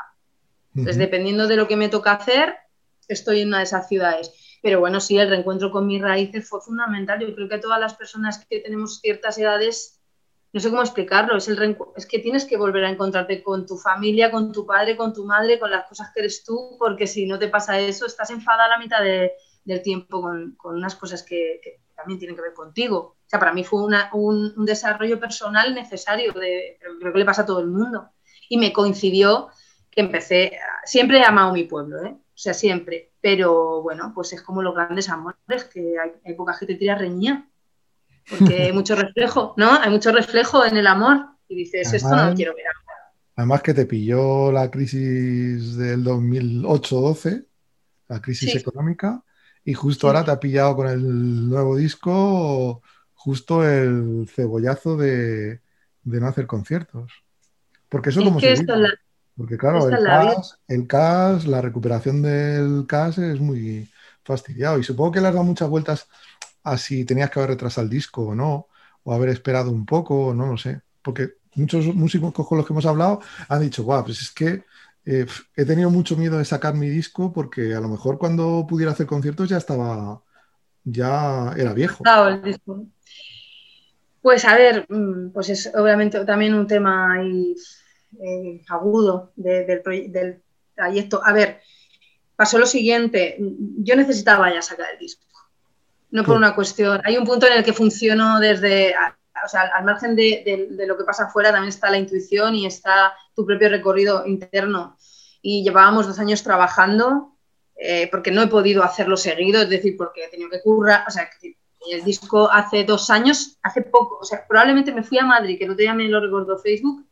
Entonces, 0.74 0.96
dependiendo 0.96 1.48
de 1.48 1.56
lo 1.56 1.68
que 1.68 1.76
me 1.76 1.88
toca 1.88 2.12
hacer, 2.12 2.54
estoy 3.08 3.40
en 3.40 3.48
una 3.48 3.58
de 3.58 3.64
esas 3.64 3.88
ciudades. 3.88 4.32
Pero 4.62 4.80
bueno, 4.80 5.00
sí, 5.00 5.18
el 5.18 5.28
reencuentro 5.28 5.70
con 5.70 5.86
mis 5.86 6.00
raíces 6.00 6.48
fue 6.48 6.60
fundamental. 6.60 7.20
Yo 7.20 7.34
creo 7.34 7.48
que 7.48 7.58
todas 7.58 7.80
las 7.80 7.94
personas 7.94 8.44
que 8.48 8.60
tenemos 8.60 9.00
ciertas 9.00 9.36
edades, 9.38 9.99
no 10.52 10.60
sé 10.60 10.70
cómo 10.70 10.82
explicarlo, 10.82 11.36
es, 11.36 11.48
el 11.48 11.76
es 11.96 12.06
que 12.06 12.18
tienes 12.18 12.44
que 12.44 12.56
volver 12.56 12.84
a 12.84 12.90
encontrarte 12.90 13.42
con 13.42 13.66
tu 13.66 13.76
familia, 13.76 14.30
con 14.30 14.50
tu 14.52 14.66
padre, 14.66 14.96
con 14.96 15.12
tu 15.12 15.24
madre, 15.24 15.60
con 15.60 15.70
las 15.70 15.86
cosas 15.86 16.10
que 16.12 16.20
eres 16.20 16.42
tú, 16.44 16.76
porque 16.78 17.06
si 17.06 17.26
no 17.26 17.38
te 17.38 17.48
pasa 17.48 17.78
eso, 17.78 18.06
estás 18.06 18.30
enfadada 18.30 18.68
la 18.68 18.78
mitad 18.78 19.00
de, 19.00 19.32
del 19.64 19.82
tiempo 19.82 20.20
con, 20.20 20.56
unas 20.76 20.96
cosas 20.96 21.22
que, 21.22 21.60
también 21.94 22.18
tienen 22.18 22.34
que 22.34 22.42
ver 22.42 22.54
contigo. 22.54 22.98
O 22.98 23.28
sea, 23.28 23.38
para 23.38 23.52
mí 23.52 23.62
fue 23.62 23.84
un, 24.12 24.64
desarrollo 24.64 25.20
personal 25.20 25.74
necesario, 25.74 26.32
creo 26.32 27.12
que 27.12 27.18
le 27.18 27.24
pasa 27.24 27.42
a 27.42 27.46
todo 27.46 27.60
el 27.60 27.68
mundo. 27.68 28.10
Y 28.48 28.58
me 28.58 28.72
coincidió 28.72 29.50
que 29.90 30.00
empecé, 30.00 30.58
siempre 30.84 31.18
he 31.18 31.24
amado 31.24 31.52
mi 31.52 31.64
pueblo, 31.64 32.04
¿eh? 32.04 32.10
o 32.10 32.38
sea, 32.42 32.54
siempre, 32.54 33.12
pero 33.20 33.82
bueno, 33.82 34.12
pues 34.14 34.32
es 34.32 34.42
como 34.42 34.62
los 34.62 34.74
grandes 34.74 35.08
amores, 35.10 35.64
que 35.64 35.98
hay, 35.98 36.12
hay 36.24 36.34
poca 36.34 36.54
gente 36.54 36.76
tira 36.76 36.94
reñía, 36.94 37.49
porque 38.30 38.62
hay 38.62 38.72
mucho 38.72 38.94
reflejo, 38.94 39.54
¿no? 39.56 39.72
Hay 39.72 39.90
mucho 39.90 40.12
reflejo 40.12 40.64
en 40.64 40.76
el 40.76 40.86
amor 40.86 41.26
y 41.48 41.56
dices, 41.56 41.92
esto 41.92 42.14
no 42.14 42.30
lo 42.30 42.34
quiero 42.34 42.54
ver 42.54 42.64
Además 43.36 43.62
que 43.62 43.74
te 43.74 43.86
pilló 43.86 44.52
la 44.52 44.70
crisis 44.70 45.76
del 45.76 46.04
2008-12, 46.04 47.46
la 48.08 48.20
crisis 48.20 48.54
económica, 48.56 49.22
y 49.64 49.72
justo 49.72 50.06
ahora 50.06 50.24
te 50.24 50.30
ha 50.30 50.40
pillado 50.40 50.76
con 50.76 50.88
el 50.88 51.48
nuevo 51.48 51.76
disco, 51.76 52.82
justo 53.14 53.66
el 53.66 54.28
cebollazo 54.28 54.96
de, 54.96 55.60
no 56.04 56.26
hacer 56.26 56.46
conciertos. 56.46 57.12
Porque 57.88 58.10
eso 58.10 58.22
como 58.22 58.40
se 58.40 58.54
Porque 59.36 59.56
claro, 59.56 59.88
el 60.68 60.86
CAS, 60.86 61.46
la 61.46 61.62
recuperación 61.62 62.20
del 62.22 62.84
CAS 62.86 63.18
es 63.18 63.40
muy 63.40 63.90
fastidiado. 64.22 64.78
Y 64.78 64.84
supongo 64.84 65.12
que 65.12 65.20
le 65.20 65.28
has 65.28 65.34
dado 65.34 65.44
muchas 65.44 65.68
vueltas 65.68 66.08
a 66.62 66.78
si 66.78 67.04
tenías 67.04 67.30
que 67.30 67.38
haber 67.38 67.50
retrasado 67.50 67.84
el 67.84 67.90
disco 67.90 68.22
o 68.28 68.34
no, 68.34 68.68
o 69.02 69.14
haber 69.14 69.30
esperado 69.30 69.70
un 69.70 69.86
poco, 69.86 70.34
no 70.34 70.46
lo 70.46 70.56
sé. 70.56 70.80
Porque 71.02 71.34
muchos 71.54 71.86
músicos 71.94 72.32
con 72.32 72.58
los 72.58 72.66
que 72.66 72.72
hemos 72.72 72.86
hablado 72.86 73.20
han 73.48 73.60
dicho, 73.60 73.82
guau, 73.82 74.04
pues 74.04 74.20
es 74.20 74.30
que 74.30 74.64
eh, 75.04 75.26
he 75.56 75.64
tenido 75.64 75.90
mucho 75.90 76.16
miedo 76.16 76.38
de 76.38 76.44
sacar 76.44 76.74
mi 76.74 76.88
disco 76.88 77.32
porque 77.32 77.74
a 77.74 77.80
lo 77.80 77.88
mejor 77.88 78.18
cuando 78.18 78.66
pudiera 78.68 78.92
hacer 78.92 79.06
conciertos 79.06 79.48
ya 79.48 79.56
estaba, 79.56 80.22
ya 80.84 81.52
era 81.56 81.72
viejo. 81.72 82.04
Pues 84.22 84.44
a 84.44 84.54
ver, 84.54 84.86
mm, 84.88 85.30
pues 85.30 85.48
es 85.48 85.72
obviamente 85.74 86.22
también 86.26 86.54
un 86.54 86.66
tema 86.66 87.16
eh, 87.22 88.62
agudo 88.68 89.32
del, 89.36 90.42
trayecto. 90.74 91.22
A 91.24 91.32
ver, 91.32 91.60
pasó 92.36 92.58
lo 92.58 92.66
siguiente, 92.66 93.36
yo 93.78 93.96
necesitaba 93.96 94.52
ya 94.52 94.60
sacar 94.60 94.92
el 94.92 94.98
disco, 94.98 95.24
no 96.10 96.24
por 96.24 96.36
una 96.36 96.54
cuestión, 96.54 97.00
hay 97.04 97.16
un 97.16 97.24
punto 97.24 97.46
en 97.46 97.54
el 97.54 97.64
que 97.64 97.72
funciono 97.72 98.40
desde, 98.40 98.94
o 99.44 99.48
sea, 99.48 99.70
al 99.74 99.84
margen 99.84 100.16
de, 100.16 100.68
lo 100.86 100.96
que 100.96 101.04
pasa 101.04 101.24
afuera 101.24 101.52
también 101.52 101.68
está 101.68 101.90
la 101.90 101.98
intuición 101.98 102.54
y 102.54 102.66
está 102.66 103.14
tu 103.34 103.46
propio 103.46 103.68
recorrido 103.68 104.26
interno. 104.26 104.96
Y 105.42 105.62
llevábamos 105.62 106.06
dos 106.06 106.18
años 106.18 106.42
trabajando 106.42 107.36
eh, 107.76 108.08
porque 108.10 108.30
no 108.30 108.42
he 108.42 108.48
podido 108.48 108.82
hacerlo 108.82 109.16
seguido, 109.16 109.62
es 109.62 109.70
decir, 109.70 109.96
porque 109.96 110.24
he 110.24 110.28
tenido 110.28 110.50
que 110.50 110.60
currar, 110.60 111.04
o 111.06 111.10
sea, 111.10 111.30
el 111.90 112.04
disco 112.04 112.50
hace 112.50 112.84
dos 112.84 113.08
años, 113.08 113.56
hace 113.62 113.82
poco, 113.82 114.18
o 114.20 114.24
sea, 114.24 114.46
probablemente 114.46 114.92
me 114.92 115.02
fui 115.02 115.18
a 115.18 115.24
Madrid, 115.24 115.58
que 115.58 115.64
otro 115.64 115.76
día 115.76 115.94
me 115.94 116.08
lo 116.08 116.20
recordó 116.20 116.58
Facebook. 116.58 117.06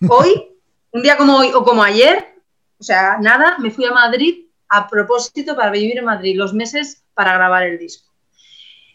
Hoy, 0.08 0.56
un 0.92 1.02
día 1.02 1.16
como 1.16 1.38
hoy 1.38 1.50
o 1.54 1.64
como 1.64 1.82
ayer, 1.82 2.42
o 2.78 2.82
sea, 2.82 3.18
nada, 3.18 3.56
me 3.58 3.70
fui 3.70 3.86
a 3.86 3.92
Madrid 3.92 4.46
a 4.68 4.86
propósito 4.88 5.56
para 5.56 5.70
vivir 5.70 5.98
en 5.98 6.04
Madrid 6.04 6.36
los 6.36 6.52
meses 6.52 7.05
para 7.16 7.32
grabar 7.34 7.64
el 7.64 7.78
disco. 7.78 8.12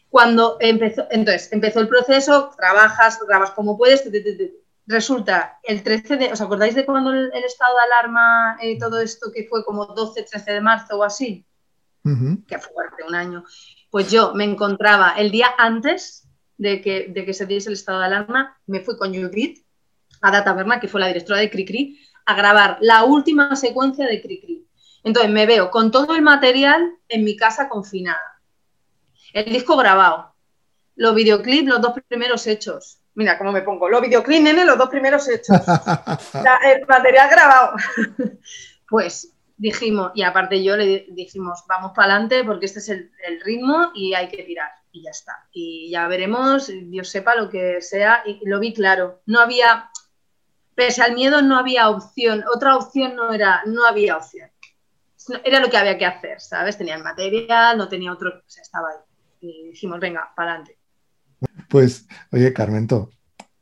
Cuando 0.09 0.57
empezó, 0.59 1.07
entonces, 1.09 1.51
empezó 1.51 1.79
el 1.79 1.87
proceso, 1.87 2.51
trabajas, 2.55 3.19
grabas 3.27 3.51
como 3.51 3.77
puedes, 3.77 4.03
resulta 4.85 5.59
el 5.63 5.83
13 5.83 6.17
de, 6.17 6.31
¿os 6.31 6.41
acordáis 6.41 6.75
de 6.75 6.85
cuando 6.85 7.11
el, 7.11 7.31
estado 7.43 7.75
de 7.75 7.83
alarma, 7.83 8.57
y 8.61 8.73
eh, 8.73 8.77
todo 8.79 8.99
esto 9.01 9.31
que 9.33 9.47
fue 9.49 9.65
como 9.65 9.85
12, 9.87 10.23
13 10.23 10.53
de 10.53 10.61
marzo 10.61 10.97
o 10.97 11.03
así? 11.03 11.45
Que 12.03 12.59
fue 12.59 12.73
fuerte, 12.73 13.03
un 13.07 13.15
año. 13.15 13.43
Pues 13.89 14.11
yo 14.11 14.33
me 14.33 14.43
encontraba 14.43 15.13
el 15.17 15.31
día 15.31 15.47
antes 15.57 16.27
de 16.57 16.81
que, 16.81 17.07
de 17.09 17.25
que 17.25 17.33
se 17.33 17.45
diese 17.45 17.69
el 17.69 17.73
estado 17.73 17.99
de 17.99 18.05
alarma, 18.05 18.59
me 18.67 18.81
fui 18.81 18.97
con 18.97 19.13
Judith 19.15 19.65
a 20.21 20.31
Data 20.31 20.53
Berna, 20.53 20.79
que 20.79 20.87
fue 20.87 20.99
la 21.01 21.07
directora 21.07 21.39
de 21.39 21.49
Cricri, 21.49 21.99
a 22.25 22.35
grabar 22.35 22.77
la 22.81 23.03
última 23.03 23.55
secuencia 23.55 24.05
de 24.07 24.21
Cricri. 24.21 24.50
Entonces 25.03 25.31
me 25.31 25.45
veo 25.45 25.71
con 25.71 25.91
todo 25.91 26.15
el 26.15 26.21
material 26.21 26.97
en 27.07 27.23
mi 27.23 27.35
casa 27.35 27.69
confinada 27.69 28.31
el 29.33 29.45
disco 29.45 29.77
grabado, 29.77 30.33
los 30.95 31.15
videoclips, 31.15 31.67
los 31.67 31.81
dos 31.81 31.93
primeros 32.07 32.45
hechos. 32.47 32.99
Mira 33.13 33.37
cómo 33.37 33.51
me 33.51 33.61
pongo, 33.61 33.89
los 33.89 34.01
videoclips, 34.01 34.41
nene, 34.41 34.65
los 34.65 34.77
dos 34.77 34.89
primeros 34.89 35.27
hechos. 35.27 35.57
el 36.65 36.85
material 36.87 37.29
grabado. 37.29 37.75
pues 38.89 39.33
dijimos, 39.57 40.11
y 40.15 40.23
aparte 40.23 40.63
yo 40.63 40.77
le 40.77 41.07
dijimos, 41.09 41.63
vamos 41.67 41.91
para 41.95 42.13
adelante 42.13 42.43
porque 42.43 42.65
este 42.65 42.79
es 42.79 42.89
el, 42.89 43.11
ritmo 43.43 43.91
y 43.93 44.13
hay 44.13 44.29
que 44.29 44.43
tirar. 44.43 44.69
Y 44.93 45.03
ya 45.03 45.11
está. 45.11 45.47
Y 45.51 45.89
ya 45.89 46.07
veremos, 46.07 46.67
Dios 46.67 47.09
sepa 47.09 47.35
lo 47.35 47.49
que 47.49 47.81
sea. 47.81 48.23
Y 48.25 48.41
lo 48.45 48.59
vi 48.59 48.73
claro. 48.73 49.21
No 49.25 49.39
había, 49.39 49.89
pese 50.75 51.01
al 51.01 51.13
miedo, 51.13 51.41
no 51.41 51.57
había 51.57 51.89
opción. 51.89 52.43
Otra 52.53 52.75
opción 52.75 53.15
no 53.15 53.31
era, 53.31 53.61
no 53.65 53.85
había 53.85 54.17
opción. 54.17 54.49
Era 55.43 55.59
lo 55.59 55.69
que 55.69 55.77
había 55.77 55.97
que 55.97 56.05
hacer, 56.05 56.39
¿sabes? 56.39 56.77
Tenía 56.77 56.95
el 56.95 57.03
material, 57.03 57.77
no 57.77 57.87
tenía 57.87 58.11
otro, 58.11 58.29
o 58.29 58.49
sea, 58.49 58.63
estaba 58.63 58.89
ahí 58.89 58.97
y 59.41 59.69
dijimos, 59.69 59.99
venga, 59.99 60.31
para 60.35 60.51
adelante. 60.51 60.77
Pues, 61.67 62.07
oye, 62.31 62.53
Carmento, 62.53 63.09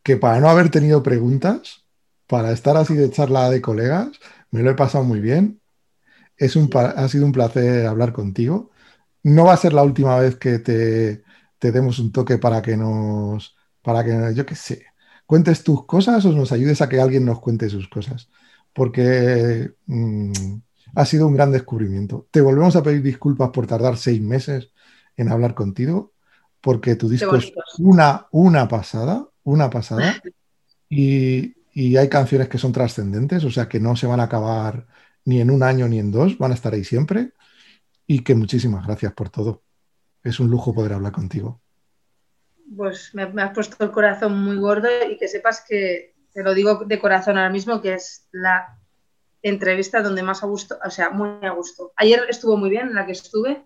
que 0.04 0.18
para 0.18 0.40
no 0.40 0.50
haber 0.50 0.70
tenido 0.70 1.02
preguntas, 1.02 1.86
para 2.28 2.52
estar 2.52 2.76
así 2.78 2.96
de 2.96 3.10
charla 3.10 3.50
de 3.50 3.62
colegas, 3.62 4.10
me 4.52 4.62
lo 4.62 4.72
he 4.72 4.76
pasado 4.76 5.04
muy 5.04 5.20
bien. 5.20 5.62
Es 6.38 6.56
un, 6.56 6.70
ha 6.76 7.08
sido 7.08 7.26
un 7.26 7.32
placer 7.32 7.88
hablar 7.88 8.14
contigo. 8.14 8.72
No 9.24 9.46
va 9.46 9.54
a 9.54 9.58
ser 9.58 9.74
la 9.74 9.84
última 9.84 10.18
vez 10.20 10.36
que 10.38 10.60
te, 10.60 11.24
te 11.58 11.72
demos 11.72 12.00
un 12.00 12.12
toque 12.12 12.38
para 12.38 12.62
que 12.62 12.78
nos, 12.78 13.56
para 13.82 14.04
que, 14.04 14.34
yo 14.34 14.46
qué 14.46 14.56
sé, 14.56 14.86
cuentes 15.26 15.64
tus 15.64 15.86
cosas 15.86 16.26
o 16.26 16.32
nos 16.32 16.52
ayudes 16.52 16.82
a 16.82 16.90
que 16.90 17.00
alguien 17.00 17.26
nos 17.26 17.40
cuente 17.40 17.70
sus 17.70 17.88
cosas, 17.90 18.30
porque 18.74 19.74
mm, 19.86 20.58
ha 20.96 21.06
sido 21.06 21.28
un 21.28 21.34
gran 21.34 21.52
descubrimiento. 21.52 22.28
Te 22.32 22.42
volvemos 22.42 22.76
a 22.76 22.84
pedir 22.84 23.02
disculpas 23.02 23.50
por 23.50 23.68
tardar 23.68 23.98
seis 23.98 24.22
meses 24.22 24.72
en 25.18 25.30
hablar 25.30 25.54
contigo, 25.54 26.14
porque 26.62 26.96
tu 26.96 27.10
disco 27.10 27.36
es 27.36 27.52
una, 27.78 28.28
una 28.32 28.68
pasada, 28.68 29.28
una 29.44 29.70
pasada, 29.70 30.22
y, 30.90 31.56
y 31.74 31.98
hay 31.98 32.10
canciones 32.10 32.50
que 32.50 32.58
son 32.58 32.72
trascendentes, 32.72 33.44
o 33.44 33.52
sea 33.52 33.68
que 33.68 33.80
no 33.80 33.96
se 33.96 34.08
van 34.08 34.20
a 34.20 34.24
acabar 34.24 34.88
ni 35.26 35.42
en 35.42 35.52
un 35.52 35.64
año 35.64 35.88
ni 35.88 36.00
en 36.00 36.12
dos, 36.12 36.38
van 36.38 36.52
a 36.52 36.56
estar 36.56 36.74
ahí 36.74 36.84
siempre, 36.84 37.34
y 38.08 38.24
que 38.24 38.36
muchísimas 38.36 38.86
gracias 38.86 39.14
por 39.14 39.30
todo. 39.30 39.64
Es 40.24 40.40
un 40.40 40.50
lujo 40.50 40.74
poder 40.74 40.94
hablar 40.94 41.12
contigo 41.12 41.62
pues 42.76 43.14
me, 43.14 43.24
has 43.24 43.54
puesto 43.54 43.84
el 43.84 43.92
corazón 43.92 44.44
muy 44.44 44.58
gordo 44.58 44.88
y 45.10 45.18
que 45.18 45.28
sepas 45.28 45.64
que, 45.68 46.16
te 46.34 46.44
lo 46.44 46.54
digo 46.54 46.86
de 46.86 47.00
corazón 47.00 47.38
ahora 47.38 47.50
mismo, 47.50 47.82
que 47.82 47.96
es 47.96 48.28
la 48.32 48.79
entrevista 49.42 50.02
donde 50.02 50.24
más 50.24 50.44
a 50.44 50.48
gusto, 50.48 50.78
o 50.84 50.90
sea, 50.90 51.10
muy 51.10 51.30
a 51.46 51.52
gusto. 51.52 51.94
Ayer 51.96 52.26
estuvo 52.30 52.58
muy 52.58 52.70
bien 52.70 52.88
en 52.88 52.96
la 52.96 53.06
que 53.06 53.14
estuve, 53.14 53.66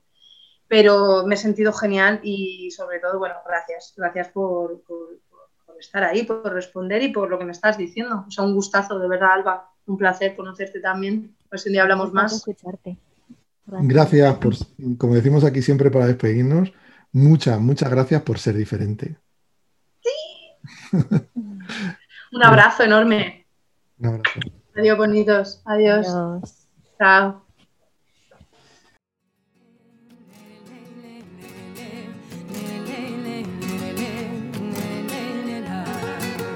pero 0.68 1.26
me 1.26 1.36
he 1.36 1.38
sentido 1.38 1.74
genial 1.74 2.20
y 2.24 2.72
sobre 2.72 3.00
todo, 3.00 3.20
bueno, 3.20 3.36
gracias, 3.46 3.94
gracias 3.96 4.30
por, 4.30 4.84
estar 5.80 6.04
ahí, 6.04 6.24
por 6.24 6.52
responder 6.54 7.02
y 7.02 7.12
por 7.12 7.30
lo 7.30 7.38
que 7.38 7.46
me 7.46 7.52
estás 7.52 7.78
diciendo. 7.78 8.26
O 8.28 8.32
sea, 8.32 8.44
un 8.44 8.54
gustazo, 8.54 9.00
de 9.00 9.08
verdad, 9.08 9.34
Alba, 9.34 9.72
un 9.86 9.98
placer 9.98 10.36
conocerte 10.36 10.80
también. 10.80 11.36
Pues 11.50 11.66
un 11.66 11.74
día 11.74 11.84
hablamos 11.84 12.14
más. 12.14 12.44
Gracias. 12.46 12.98
gracias 13.66 14.36
por, 14.38 14.54
como 14.98 15.16
decimos 15.16 15.44
aquí 15.44 15.62
siempre 15.62 15.92
para 15.92 16.08
despedirnos, 16.08 16.72
Muchas, 17.14 17.60
muchas 17.60 17.92
gracias 17.92 18.24
por 18.24 18.40
ser 18.40 18.56
diferente. 18.56 19.18
Sí. 20.02 20.98
Un 22.32 22.44
abrazo 22.44 22.84
enorme. 22.84 23.46
Un 24.00 24.08
abrazo. 24.08 24.40
Adiós, 24.76 24.98
bonitos. 24.98 25.62
Adiós. 25.66 26.08
Chao. 26.98 27.44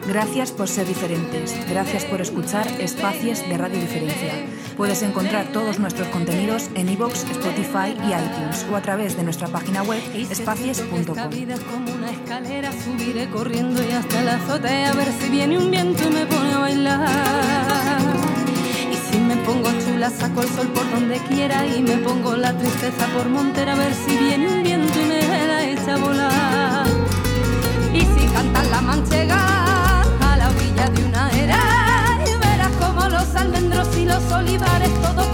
Gracias 0.07 0.51
por 0.51 0.67
ser 0.69 0.87
diferentes. 0.87 1.53
Gracias 1.69 2.05
por 2.05 2.21
escuchar 2.21 2.65
Espacios 2.79 3.47
de 3.47 3.57
Radio 3.57 3.79
Diferencia. 3.79 4.33
Puedes 4.77 5.03
encontrar 5.03 5.51
todos 5.51 5.79
nuestros 5.79 6.07
contenidos 6.07 6.69
en 6.75 6.89
iVoox, 6.89 7.29
Spotify 7.29 7.93
y 8.03 8.13
iTunes 8.13 8.65
o 8.71 8.75
a 8.77 8.81
través 8.81 9.17
de 9.17 9.23
nuestra 9.23 9.47
página 9.47 9.83
web 9.83 10.01
espacios.com. 10.15 11.29
vida 11.29 11.55
como 11.69 11.93
una 11.93 12.11
escalera, 12.11 12.71
subiré 12.71 13.29
corriendo 13.29 13.83
y 13.83 13.91
hasta 13.91 14.23
la 14.23 14.35
azotea 14.35 14.91
a 14.91 14.95
ver 14.95 15.11
si 15.11 15.29
viene 15.29 15.57
un 15.57 15.69
viento 15.69 16.01
y 16.07 16.13
me 16.13 16.25
pone 16.25 16.53
a 16.53 16.59
bailar. 16.59 17.76
Chula, 19.97 20.11
saco 20.11 20.43
el 20.43 20.49
sol 20.49 20.67
por 20.67 20.87
donde 20.91 21.17
quiera 21.27 21.65
y 21.65 21.81
me 21.81 21.97
pongo 21.97 22.35
la 22.35 22.55
tristeza 22.55 23.07
por 23.15 23.27
montera 23.29 23.73
a 23.73 23.75
ver 23.75 23.91
si 23.95 24.15
viene 24.15 24.47
un 24.47 24.61
viento 24.61 24.93
y 25.01 25.05
me 25.05 25.47
la 25.47 25.63
echa 25.63 25.95
a 25.95 25.97
volar. 25.97 26.85
Y 27.95 28.01
si 28.01 28.27
cantan 28.31 28.69
la 28.69 28.81
manchega 28.81 30.03
de 30.93 31.03
una 31.03 31.31
era 31.31 32.19
y 32.27 32.37
verás 32.37 32.71
como 32.79 33.09
los 33.09 33.35
almendros 33.35 33.87
y 33.97 34.05
los 34.05 34.31
olivares 34.31 34.93
todos 35.01 35.27